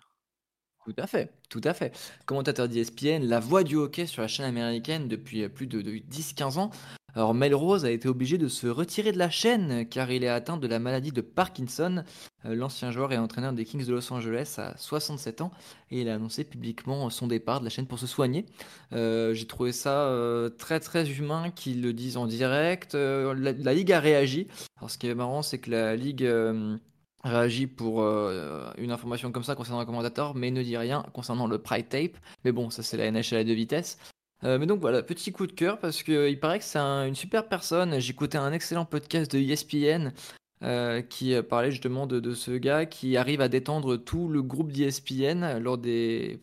Tout 0.85 0.93
à 0.97 1.07
fait, 1.07 1.33
tout 1.49 1.61
à 1.63 1.73
fait. 1.73 1.97
Commentateur 2.25 2.69
d'ESPN, 2.69 3.25
la 3.25 3.39
voix 3.39 3.63
du 3.63 3.75
hockey 3.75 4.05
sur 4.05 4.21
la 4.21 4.27
chaîne 4.27 4.45
américaine 4.45 5.07
depuis 5.07 5.41
euh, 5.43 5.49
plus 5.49 5.65
de, 5.65 5.81
de 5.81 5.93
10-15 5.93 6.59
ans. 6.59 6.69
Alors 7.15 7.33
Melrose 7.33 7.85
a 7.85 7.91
été 7.91 8.09
obligé 8.09 8.37
de 8.37 8.49
se 8.49 8.67
retirer 8.67 9.13
de 9.13 9.17
la 9.17 9.29
chaîne 9.29 9.87
car 9.87 10.11
il 10.11 10.25
est 10.25 10.29
atteint 10.29 10.57
de 10.57 10.67
la 10.67 10.79
maladie 10.79 11.13
de 11.13 11.21
Parkinson. 11.21 12.03
Euh, 12.43 12.55
L'ancien 12.55 12.91
joueur 12.91 13.13
et 13.13 13.17
entraîneur 13.17 13.53
des 13.53 13.63
Kings 13.63 13.85
de 13.85 13.93
Los 13.93 14.11
Angeles 14.11 14.55
a 14.57 14.75
67 14.77 15.39
ans 15.39 15.51
et 15.91 16.01
il 16.01 16.09
a 16.09 16.15
annoncé 16.15 16.43
publiquement 16.43 17.09
son 17.09 17.27
départ 17.27 17.61
de 17.61 17.63
la 17.63 17.69
chaîne 17.69 17.87
pour 17.87 17.99
se 17.99 18.07
soigner. 18.07 18.45
Euh, 18.91 19.33
J'ai 19.33 19.47
trouvé 19.47 19.71
ça 19.71 20.07
euh, 20.07 20.49
très 20.49 20.81
très 20.81 21.09
humain 21.09 21.51
qu'ils 21.51 21.81
le 21.81 21.93
disent 21.93 22.17
en 22.17 22.27
direct. 22.27 22.95
La, 22.95 23.73
Ligue 23.73 23.93
a 23.93 24.01
réagi. 24.01 24.47
Alors 24.77 24.91
ce 24.91 24.97
qui 24.97 25.07
est 25.07 25.15
marrant 25.15 25.41
c'est 25.41 25.59
que 25.59 25.71
la 25.71 25.95
Ligue... 25.95 26.29
réagit 27.23 27.65
pour 27.65 28.03
une 28.03 28.91
information 28.91 29.31
comme 29.31 29.43
ça 29.43 29.55
concernant 29.55 29.79
un 29.79 29.85
commentateur, 29.85 30.35
mais 30.35 30.51
ne 30.51 30.61
dit 30.61 30.77
rien 30.77 31.03
concernant 31.13 31.47
le 31.47 31.57
Pride 31.57 31.89
Tape. 31.89 32.17
Mais 32.43 32.51
bon, 32.51 32.69
ça 32.69 32.83
c'est 32.83 32.97
la 32.97 33.09
NHL 33.09 33.37
à 33.37 33.43
deux 33.43 33.53
vitesses. 33.53 33.97
Euh, 34.43 34.59
mais 34.59 34.65
donc 34.65 34.79
voilà, 34.79 35.01
petit 35.01 35.31
coup 35.31 35.47
de 35.47 35.51
cœur 35.53 35.79
parce 35.79 36.03
qu'il 36.03 36.39
paraît 36.39 36.59
que 36.59 36.65
c'est 36.65 36.79
un- 36.79 37.07
une 37.07 37.15
super 37.15 37.47
personne. 37.47 37.99
J'écoutais 37.99 38.37
un 38.37 38.51
excellent 38.51 38.85
podcast 38.85 39.31
de 39.31 39.39
ESPN 39.39 40.11
euh, 40.63 41.01
qui 41.01 41.33
euh, 41.33 41.41
parlait 41.43 41.71
justement 41.71 42.05
de, 42.07 42.19
de 42.19 42.33
ce 42.33 42.51
gars 42.51 42.85
qui 42.85 43.17
arrive 43.17 43.41
à 43.41 43.47
détendre 43.49 43.97
tout 43.97 44.27
le 44.27 44.41
groupe 44.41 44.71
d'ESPN 44.71 45.57
lors, 45.59 45.77
des, 45.77 46.39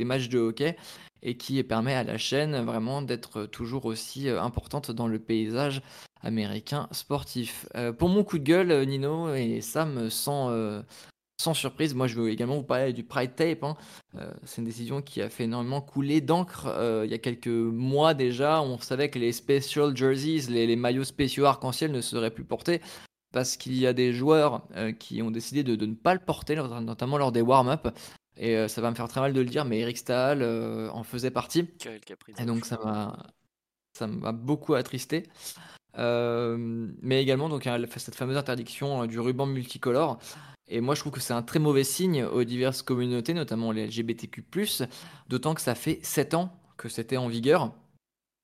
matchs 0.00 0.28
de 0.28 0.38
hockey 0.38 0.76
et 1.22 1.36
qui 1.36 1.62
permet 1.64 1.94
à 1.94 2.04
la 2.04 2.16
chaîne 2.18 2.56
vraiment 2.64 3.02
d'être 3.02 3.46
toujours 3.46 3.84
aussi 3.86 4.28
euh, 4.28 4.40
importante 4.40 4.90
dans 4.90 5.08
le 5.08 5.18
paysage 5.18 5.82
américain 6.22 6.88
sportif. 6.92 7.66
Euh, 7.76 7.92
pour 7.92 8.08
mon 8.08 8.24
coup 8.24 8.38
de 8.38 8.44
gueule, 8.44 8.70
euh, 8.70 8.84
Nino 8.84 9.34
et 9.34 9.60
Sam, 9.60 10.10
sans, 10.10 10.50
euh, 10.50 10.80
sans 11.40 11.54
surprise, 11.54 11.94
moi 11.94 12.08
je 12.08 12.16
veux 12.16 12.30
également 12.30 12.56
vous 12.56 12.64
parler 12.64 12.92
du 12.92 13.04
Pride 13.04 13.34
Tape. 13.36 13.62
hein. 13.62 13.76
Euh, 14.16 14.30
c'est 14.44 14.60
une 14.60 14.64
décision 14.66 15.02
qui 15.02 15.22
a 15.22 15.28
fait 15.28 15.44
énormément 15.44 15.80
couler 15.80 16.20
d'encre 16.20 16.66
euh, 16.66 17.02
il 17.04 17.10
y 17.10 17.14
a 17.14 17.18
quelques 17.18 17.46
mois 17.46 18.12
déjà. 18.12 18.60
On 18.60 18.78
savait 18.78 19.08
que 19.08 19.20
les 19.20 19.32
special 19.32 19.96
jerseys, 19.96 20.50
les, 20.50 20.66
les 20.66 20.76
maillots 20.76 21.04
spéciaux 21.04 21.44
arc-en-ciel 21.44 21.92
ne 21.92 22.00
seraient 22.00 22.32
plus 22.32 22.44
portés 22.44 22.80
parce 23.32 23.56
qu'il 23.56 23.74
y 23.78 23.86
a 23.86 23.92
des 23.92 24.12
joueurs 24.12 24.62
euh, 24.74 24.90
qui 24.90 25.22
ont 25.22 25.30
décidé 25.30 25.62
de, 25.62 25.76
de 25.76 25.86
ne 25.86 25.94
pas 25.94 26.14
le 26.14 26.20
porter, 26.20 26.56
notamment 26.56 27.18
lors 27.18 27.30
des 27.30 27.42
warm-up. 27.42 27.88
Et 28.36 28.68
ça 28.68 28.80
va 28.80 28.90
me 28.90 28.94
faire 28.94 29.08
très 29.08 29.20
mal 29.20 29.32
de 29.32 29.40
le 29.40 29.46
dire, 29.46 29.64
mais 29.64 29.80
Eric 29.80 29.98
Stahl 29.98 30.44
en 30.92 31.02
faisait 31.02 31.32
partie. 31.32 31.68
Et 32.38 32.44
donc 32.46 32.66
ça 32.66 32.78
m'a 32.84 33.16
ça 33.98 34.06
m'a 34.06 34.30
beaucoup 34.30 34.74
attristé. 34.74 35.24
Mais 35.96 37.20
également 37.20 37.48
donc 37.48 37.68
cette 37.96 38.14
fameuse 38.14 38.36
interdiction 38.36 39.06
du 39.06 39.18
ruban 39.18 39.46
multicolore. 39.46 40.20
Et 40.68 40.80
moi 40.80 40.94
je 40.94 41.00
trouve 41.00 41.12
que 41.12 41.20
c'est 41.20 41.32
un 41.32 41.42
très 41.42 41.58
mauvais 41.58 41.84
signe 41.84 42.24
aux 42.24 42.44
diverses 42.44 42.82
communautés, 42.82 43.34
notamment 43.34 43.72
les 43.72 43.86
LGBTQ+, 43.86 44.44
d'autant 45.28 45.54
que 45.54 45.60
ça 45.60 45.74
fait 45.74 45.98
7 46.02 46.34
ans 46.34 46.52
que 46.76 46.88
c'était 46.88 47.16
en 47.16 47.28
vigueur. 47.28 47.72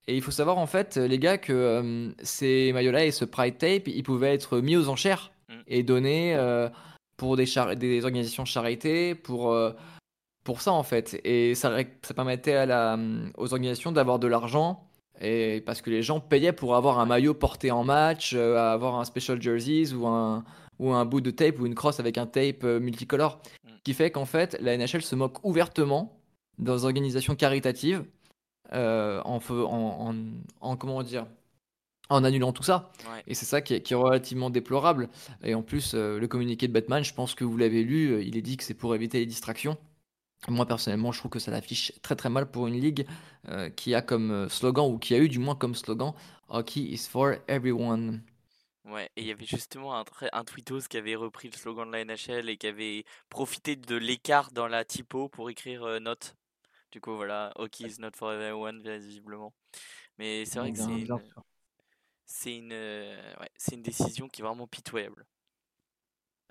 Et 0.06 0.16
il 0.16 0.22
faut 0.22 0.30
savoir 0.30 0.58
en 0.58 0.66
fait, 0.66 0.96
les 0.96 1.18
gars, 1.18 1.38
que 1.38 1.52
euh, 1.52 2.10
ces 2.22 2.72
maillots-là 2.72 3.06
et 3.06 3.10
ce 3.10 3.24
Pride 3.24 3.56
Tape, 3.56 3.88
ils 3.88 4.02
pouvaient 4.02 4.34
être 4.34 4.60
mis 4.60 4.76
aux 4.76 4.88
enchères 4.88 5.30
Mm. 5.48 5.52
et 5.66 5.82
donnés 5.82 6.34
euh, 6.34 6.68
pour 7.16 7.36
des, 7.36 8.04
organisations 8.04 8.42
de 8.42 8.48
charité, 8.48 9.14
pour, 9.14 9.52
euh, 9.52 9.72
pour 10.44 10.60
ça 10.60 10.72
en 10.72 10.82
fait. 10.82 11.20
Et 11.24 11.54
ça, 11.54 11.76
permettait 12.14 12.54
à 12.54 12.66
la, 12.66 12.98
aux 13.36 13.52
organisations 13.52 13.92
d'avoir 13.92 14.18
de 14.18 14.26
l'argent. 14.26 14.88
Et 15.20 15.62
parce 15.64 15.80
que 15.80 15.90
les 15.90 16.02
gens 16.02 16.18
payaient 16.18 16.52
pour 16.52 16.74
avoir 16.74 16.98
un 16.98 17.06
maillot 17.06 17.34
porté 17.34 17.70
en 17.70 17.84
match, 17.84 18.34
avoir 18.34 18.96
un 18.96 19.04
special 19.04 19.40
jerseys 19.40 19.94
ou 19.94 20.08
un, 20.08 20.44
ou 20.78 20.92
un 20.92 21.04
bout 21.04 21.20
de 21.20 21.30
tape 21.30 21.58
ou 21.60 21.66
une 21.66 21.74
crosse 21.74 22.00
avec 22.00 22.18
un 22.18 22.26
tape 22.26 22.64
euh, 22.64 22.80
multicolore. 22.80 23.40
Mm. 23.64 23.68
Ce 23.78 23.82
qui 23.84 23.94
fait 23.94 24.10
qu'en 24.10 24.24
fait, 24.24 24.56
la 24.60 24.76
NHL 24.76 25.02
se 25.02 25.14
moque 25.14 25.44
ouvertement 25.44 26.18
dans 26.58 26.84
organisations 26.84 27.34
caritatives 27.34 28.04
euh, 28.72 29.20
en, 29.24 29.40
en, 29.50 30.10
en, 30.10 30.14
en- 30.60 30.76
comment 30.76 31.02
dire 31.02 31.26
en 32.10 32.22
annulant 32.22 32.52
tout 32.52 32.62
ça. 32.62 32.92
Ouais. 33.10 33.22
Et 33.26 33.34
c'est 33.34 33.46
ça 33.46 33.62
qui 33.62 33.74
est, 33.74 33.80
qui 33.80 33.94
est 33.94 33.96
relativement 33.96 34.50
déplorable. 34.50 35.08
Et 35.42 35.54
en 35.54 35.62
plus, 35.62 35.92
euh, 35.94 36.18
le 36.18 36.28
communiqué 36.28 36.68
de 36.68 36.72
Batman, 36.72 37.02
je 37.02 37.14
pense 37.14 37.34
que 37.34 37.44
vous 37.44 37.56
l'avez 37.56 37.82
lu, 37.82 38.22
il 38.22 38.36
est 38.36 38.42
dit 38.42 38.56
que 38.58 38.64
c'est 38.64 38.74
pour 38.74 38.94
éviter 38.94 39.18
les 39.18 39.26
distractions. 39.26 39.78
Moi, 40.48 40.66
personnellement, 40.66 41.12
je 41.12 41.18
trouve 41.18 41.30
que 41.30 41.38
ça 41.38 41.50
l'affiche 41.50 41.92
très 42.02 42.14
très 42.14 42.28
mal 42.28 42.50
pour 42.50 42.66
une 42.66 42.78
ligue 42.78 43.06
euh, 43.48 43.70
qui 43.70 43.94
a 43.94 44.02
comme 44.02 44.48
slogan, 44.50 44.92
ou 44.92 44.98
qui 44.98 45.14
a 45.14 45.18
eu 45.18 45.28
du 45.30 45.38
moins 45.38 45.54
comme 45.54 45.74
slogan, 45.74 46.12
Hockey 46.48 46.80
is 46.80 47.08
for 47.08 47.36
everyone. 47.48 48.20
Ouais, 48.84 49.10
et 49.16 49.22
il 49.22 49.26
y 49.26 49.30
avait 49.32 49.46
justement 49.46 49.94
un, 49.98 50.04
trai- 50.04 50.28
un 50.32 50.44
tweetos 50.44 50.82
qui 50.88 50.98
avait 50.98 51.14
repris 51.16 51.48
le 51.50 51.56
slogan 51.56 51.86
de 51.86 51.92
la 51.92 52.00
NHL 52.02 52.48
et 52.50 52.58
qui 52.58 52.66
avait 52.66 53.04
profité 53.30 53.76
de 53.76 53.96
l'écart 53.96 54.50
dans 54.52 54.68
la 54.68 54.84
typo 54.84 55.28
pour 55.30 55.48
écrire 55.50 55.84
euh, 55.84 56.00
note. 56.00 56.36
Du 56.92 57.00
coup, 57.00 57.16
voilà, 57.16 57.52
hockey 57.56 57.86
is 57.86 57.96
not 58.00 58.12
for 58.16 58.32
everyone, 58.32 58.82
visiblement. 58.82 59.54
Mais 60.18 60.44
c'est 60.46 60.60
vrai 60.60 60.72
que 60.72 60.78
c'est 60.78 61.02
une, 61.04 61.32
c'est 62.26 62.56
une, 62.56 62.72
euh, 62.72 63.34
ouais, 63.40 63.50
c'est 63.56 63.74
une 63.76 63.82
décision 63.82 64.28
qui 64.28 64.42
est 64.42 64.44
vraiment 64.44 64.66
pitoyable. 64.66 65.26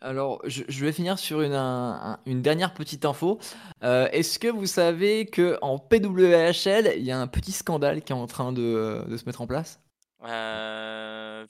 Alors, 0.02 0.42
je, 0.46 0.64
je 0.68 0.86
vais 0.86 0.92
finir 0.92 1.18
sur 1.18 1.42
une, 1.42 1.54
un- 1.54 2.14
un- 2.14 2.20
une 2.26 2.42
dernière 2.42 2.74
petite 2.74 3.06
info. 3.06 3.40
Euh, 3.84 4.08
Est-ce 4.12 4.38
que 4.38 4.48
vous 4.50 4.66
savez 4.66 5.26
que 5.26 5.58
en 5.62 5.80
PWHL, 5.80 6.94
il 6.98 7.04
y 7.04 7.12
a 7.12 7.20
un 7.20 7.28
petit 7.28 7.54
scandale 7.54 8.02
qui 8.04 8.12
est 8.12 8.16
en 8.16 8.28
train 8.28 8.52
de, 8.52 9.06
de 9.08 9.18
se 9.18 9.26
mettre 9.26 9.42
en 9.42 9.48
place? 9.48 9.80
Euh, 10.24 11.46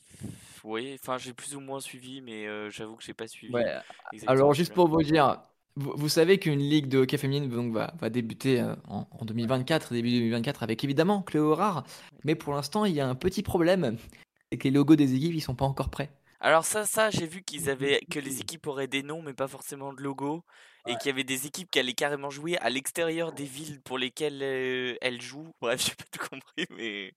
oui, 0.64 0.98
enfin 1.02 1.18
j'ai 1.18 1.34
plus 1.34 1.56
ou 1.56 1.60
moins 1.60 1.80
suivi, 1.80 2.22
mais 2.22 2.48
euh, 2.48 2.70
j'avoue 2.70 2.96
que 2.96 3.04
j'ai 3.04 3.14
pas 3.14 3.28
suivi 3.28 3.54
Ouais, 3.54 3.66
alors 4.28 4.54
juste 4.54 4.74
pour 4.74 4.88
vous 4.88 5.04
dire, 5.04 5.42
vous, 5.76 5.94
vous 5.96 6.10
savez 6.10 6.40
qu'une 6.40 6.60
ligue 6.60 6.88
de 6.88 7.00
hockey 7.00 7.18
féminine 7.18 7.50
donc, 7.50 7.74
va, 7.74 7.94
va 8.00 8.10
débuter 8.10 8.62
euh, 8.62 8.76
en, 8.88 9.08
en 9.12 9.26
2024, 9.26 9.94
début 9.94 10.12
2024, 10.12 10.64
avec 10.64 10.84
évidemment 10.84 11.22
Cléo 11.22 11.54
Rare, 11.54 11.84
mais 12.24 12.36
pour 12.36 12.54
l'instant, 12.54 12.86
il 12.86 12.94
y 12.94 13.02
a 13.02 13.08
un 13.08 13.16
petit 13.16 13.44
problème, 13.44 13.98
c'est 14.52 14.58
que 14.58 14.64
les 14.64 14.72
logos 14.72 14.96
des 14.96 15.16
équipes, 15.16 15.34
ils 15.34 15.42
sont 15.42 15.56
pas 15.56 15.66
encore 15.66 15.90
prêts. 15.90 16.12
Alors 16.40 16.66
ça, 16.66 16.86
ça, 16.86 17.10
j'ai 17.10 17.26
vu 17.26 17.42
qu'ils 17.42 17.70
avaient 17.70 18.02
que 18.12 18.20
les 18.20 18.42
équipes 18.42 18.68
auraient 18.68 18.88
des 18.88 19.02
noms, 19.02 19.22
mais 19.22 19.34
pas 19.34 19.48
forcément 19.48 19.94
de 19.94 20.02
logo, 20.02 20.44
et 20.86 20.96
qu'il 20.98 21.08
y 21.08 21.14
avait 21.14 21.24
des 21.24 21.48
équipes 21.48 21.72
qui 21.72 21.80
allaient 21.80 21.94
carrément 21.94 22.30
jouer 22.30 22.58
à 22.58 22.70
l'extérieur 22.70 23.32
des 23.32 23.46
villes 23.46 23.82
pour 23.82 23.98
lesquelles 23.98 24.44
euh, 24.44 24.96
elles 25.02 25.22
jouent. 25.22 25.54
Bref, 25.62 25.82
j'ai 25.86 25.96
pas 25.96 26.04
tout 26.12 26.28
compris, 26.30 26.66
mais 26.78 27.14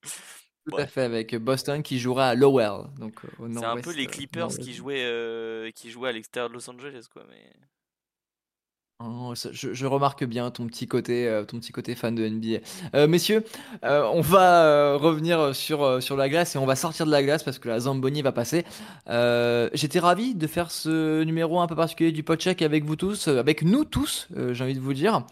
Tout 0.68 0.76
à 0.76 0.86
fait, 0.86 1.02
avec 1.02 1.36
Boston 1.36 1.82
qui 1.82 1.98
jouera 1.98 2.28
à 2.28 2.34
Lowell, 2.34 2.88
donc 2.98 3.14
euh, 3.24 3.48
C'est 3.52 3.64
un 3.64 3.76
peu 3.76 3.92
les 3.92 4.06
euh, 4.06 4.10
Clippers 4.10 4.48
qui 4.48 4.74
jouaient, 4.74 5.04
euh, 5.04 5.70
qui 5.70 5.90
jouaient 5.90 6.08
à 6.08 6.12
l'extérieur 6.12 6.48
de 6.48 6.54
Los 6.54 6.68
Angeles, 6.68 7.06
quoi. 7.12 7.24
Mais 7.28 7.52
Oh, 8.98 9.34
je, 9.34 9.74
je 9.74 9.86
remarque 9.86 10.24
bien 10.24 10.50
ton 10.50 10.66
petit 10.66 10.86
côté, 10.86 11.42
ton 11.48 11.58
petit 11.58 11.70
côté 11.70 11.94
fan 11.94 12.14
de 12.14 12.26
NBA. 12.26 12.60
Euh, 12.94 13.06
messieurs, 13.06 13.44
euh, 13.84 14.08
on 14.10 14.22
va 14.22 14.96
revenir 14.96 15.54
sur, 15.54 16.02
sur 16.02 16.16
la 16.16 16.30
glace 16.30 16.56
et 16.56 16.58
on 16.58 16.64
va 16.64 16.76
sortir 16.76 17.04
de 17.04 17.10
la 17.10 17.22
glace 17.22 17.42
parce 17.42 17.58
que 17.58 17.68
la 17.68 17.80
Zamboni 17.80 18.22
va 18.22 18.32
passer. 18.32 18.64
Euh, 19.08 19.68
j'étais 19.74 19.98
ravi 19.98 20.34
de 20.34 20.46
faire 20.46 20.70
ce 20.70 21.22
numéro 21.24 21.60
un 21.60 21.66
peu 21.66 21.76
particulier 21.76 22.10
du 22.10 22.22
podcheck 22.22 22.62
avec 22.62 22.84
vous 22.84 22.96
tous, 22.96 23.28
avec 23.28 23.62
nous 23.62 23.84
tous, 23.84 24.28
j'ai 24.52 24.64
envie 24.64 24.74
de 24.74 24.80
vous 24.80 24.94
dire. 24.94 25.24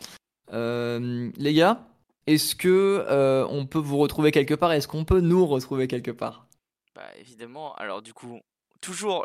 Les 0.52 1.54
gars, 1.54 1.86
est-ce 2.26 2.54
que 2.54 3.04
euh, 3.08 3.46
on 3.48 3.66
peut 3.66 3.78
vous 3.78 3.98
retrouver 3.98 4.30
quelque 4.30 4.54
part? 4.54 4.72
Est-ce 4.72 4.88
qu'on 4.88 5.04
peut 5.04 5.20
nous 5.20 5.46
retrouver 5.46 5.88
quelque 5.88 6.10
part? 6.10 6.46
Bah 6.94 7.02
évidemment, 7.18 7.74
alors 7.74 8.02
du 8.02 8.14
coup, 8.14 8.40
toujours 8.84 9.24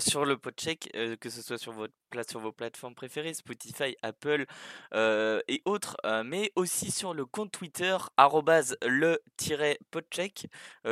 sur 0.00 0.24
le 0.24 0.36
podcheck, 0.36 0.90
que 1.20 1.30
ce 1.30 1.40
soit 1.40 1.58
sur 1.58 1.72
votre 1.72 1.94
sur 2.28 2.40
vos 2.40 2.52
plateformes 2.52 2.94
préférées, 2.94 3.34
Spotify, 3.34 3.94
Apple 4.02 4.46
et 4.94 5.62
autres, 5.64 5.96
mais 6.24 6.50
aussi 6.56 6.90
sur 6.90 7.14
le 7.14 7.24
compte 7.24 7.52
Twitter 7.52 7.96
le-podcheck 8.82 10.48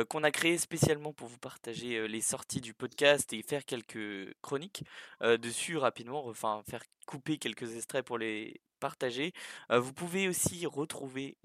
qu'on 0.09 0.23
a 0.23 0.31
créé 0.31 0.57
spécialement 0.57 1.11
pour 1.13 1.27
vous 1.27 1.39
partager 1.39 2.07
les 2.07 2.21
sorties 2.21 2.61
du 2.61 2.73
podcast 2.73 3.33
et 3.33 3.43
faire 3.43 3.65
quelques 3.65 4.33
chroniques 4.41 4.83
dessus 5.21 5.77
rapidement, 5.77 6.25
enfin 6.27 6.61
faire 6.69 6.83
couper 7.05 7.37
quelques 7.37 7.75
extraits 7.75 8.05
pour 8.05 8.17
les 8.17 8.61
partager. 8.79 9.33
Vous 9.69 9.93
pouvez 9.93 10.29
aussi 10.29 10.65
retrouver 10.65 11.37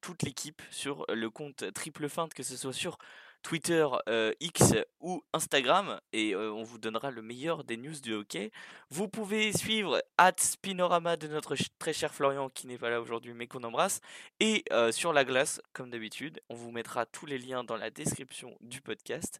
toute 0.00 0.22
l'équipe 0.22 0.62
sur 0.70 1.04
le 1.08 1.30
compte 1.30 1.72
Triple 1.72 2.08
Feinte, 2.08 2.34
que 2.34 2.42
ce 2.42 2.56
soit 2.56 2.72
sur 2.72 2.98
Twitter, 3.46 3.86
euh, 4.08 4.32
X 4.40 4.74
ou 4.98 5.22
Instagram 5.32 6.00
et 6.12 6.34
euh, 6.34 6.52
on 6.52 6.64
vous 6.64 6.78
donnera 6.78 7.12
le 7.12 7.22
meilleur 7.22 7.62
des 7.62 7.76
news 7.76 7.94
du 8.02 8.12
hockey. 8.12 8.50
Vous 8.90 9.06
pouvez 9.06 9.52
suivre 9.52 10.02
at 10.18 10.34
Spinorama 10.36 11.16
de 11.16 11.28
notre 11.28 11.54
très 11.78 11.92
cher 11.92 12.12
Florian 12.12 12.48
qui 12.48 12.66
n'est 12.66 12.76
pas 12.76 12.90
là 12.90 13.00
aujourd'hui 13.00 13.34
mais 13.34 13.46
qu'on 13.46 13.62
embrasse 13.62 14.00
et 14.40 14.64
euh, 14.72 14.90
sur 14.90 15.12
la 15.12 15.24
glace 15.24 15.60
comme 15.72 15.90
d'habitude. 15.90 16.40
On 16.48 16.56
vous 16.56 16.72
mettra 16.72 17.06
tous 17.06 17.24
les 17.24 17.38
liens 17.38 17.62
dans 17.62 17.76
la 17.76 17.90
description 17.90 18.56
du 18.62 18.80
podcast. 18.80 19.38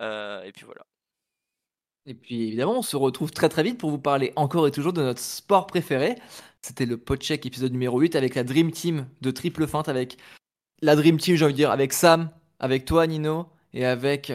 Et 0.00 0.50
puis 0.52 0.64
voilà. 0.64 0.84
Et 2.06 2.14
puis 2.14 2.48
évidemment, 2.48 2.78
on 2.78 2.82
se 2.82 2.96
retrouve 2.96 3.30
très 3.30 3.48
très 3.48 3.62
vite 3.62 3.78
pour 3.78 3.90
vous 3.90 4.00
parler 4.00 4.32
encore 4.34 4.66
et 4.66 4.72
toujours 4.72 4.92
de 4.92 5.02
notre 5.02 5.20
sport 5.20 5.68
préféré. 5.68 6.16
C'était 6.60 6.86
le 6.86 6.96
Podcheck 6.96 7.46
épisode 7.46 7.70
numéro 7.70 8.00
8 8.00 8.16
avec 8.16 8.34
la 8.34 8.42
Dream 8.42 8.72
Team 8.72 9.06
de 9.20 9.30
Triple 9.30 9.68
Feinte, 9.68 9.88
avec 9.88 10.16
la 10.82 10.96
Dream 10.96 11.18
Team, 11.18 11.36
j'ai 11.36 11.44
envie 11.44 11.54
de 11.54 11.58
dire, 11.58 11.70
avec 11.70 11.92
Sam, 11.92 12.30
avec 12.58 12.84
toi 12.84 13.06
Nino, 13.06 13.48
et 13.72 13.84
avec 13.84 14.32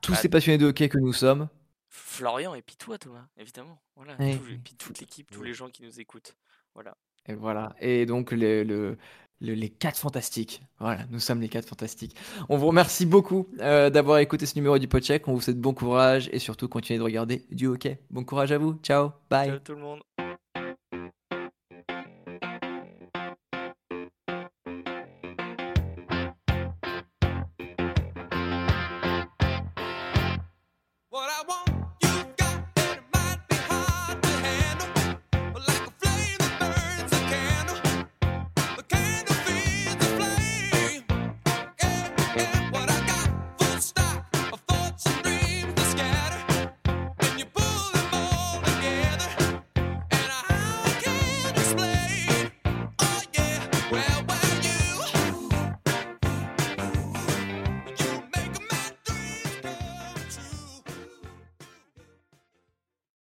tous 0.00 0.12
Bah, 0.12 0.18
ces 0.18 0.28
passionnés 0.28 0.58
de 0.58 0.66
hockey 0.66 0.88
que 0.88 0.98
nous 0.98 1.12
sommes. 1.12 1.48
Florian 1.88 2.54
et 2.54 2.62
puis 2.62 2.76
toi 2.76 2.98
Thomas, 2.98 3.26
évidemment. 3.36 3.80
Voilà. 3.96 4.14
Les- 4.18 4.34
oui. 4.46 4.58
puis 4.62 4.74
toute 4.74 4.98
l'équipe, 5.00 5.30
tous 5.30 5.42
les 5.42 5.54
gens 5.54 5.68
qui 5.68 5.82
nous 5.82 6.00
écoutent. 6.00 6.36
Voilà. 6.74 6.96
Et 7.26 7.34
voilà. 7.34 7.74
Et 7.80 8.06
donc 8.06 8.30
le, 8.32 8.62
le- 8.62 8.96
le- 9.40 9.54
les 9.54 9.68
4 9.70 9.98
fantastiques. 9.98 10.62
Voilà, 10.80 11.04
nous 11.10 11.20
sommes 11.20 11.40
les 11.40 11.48
4 11.48 11.66
fantastiques. 11.68 12.16
On 12.48 12.56
vous 12.56 12.66
remercie 12.68 13.06
beaucoup 13.06 13.48
euh, 13.60 13.90
d'avoir 13.90 14.18
écouté 14.18 14.46
ce 14.46 14.54
numéro 14.56 14.78
du 14.78 14.88
Podcheck. 14.88 15.26
On 15.28 15.34
vous 15.34 15.40
souhaite 15.40 15.60
bon 15.60 15.74
courage 15.74 16.28
et 16.32 16.38
surtout 16.38 16.68
continuez 16.68 16.98
de 16.98 17.04
regarder 17.04 17.46
du 17.50 17.66
hockey. 17.66 18.00
Bon 18.10 18.24
courage 18.24 18.52
à 18.52 18.58
vous. 18.58 18.74
Ciao. 18.82 19.10
Bye. 19.30 19.48
Ciao 19.50 19.58
tout 19.60 19.72
le 19.74 19.80
monde. 19.80 20.00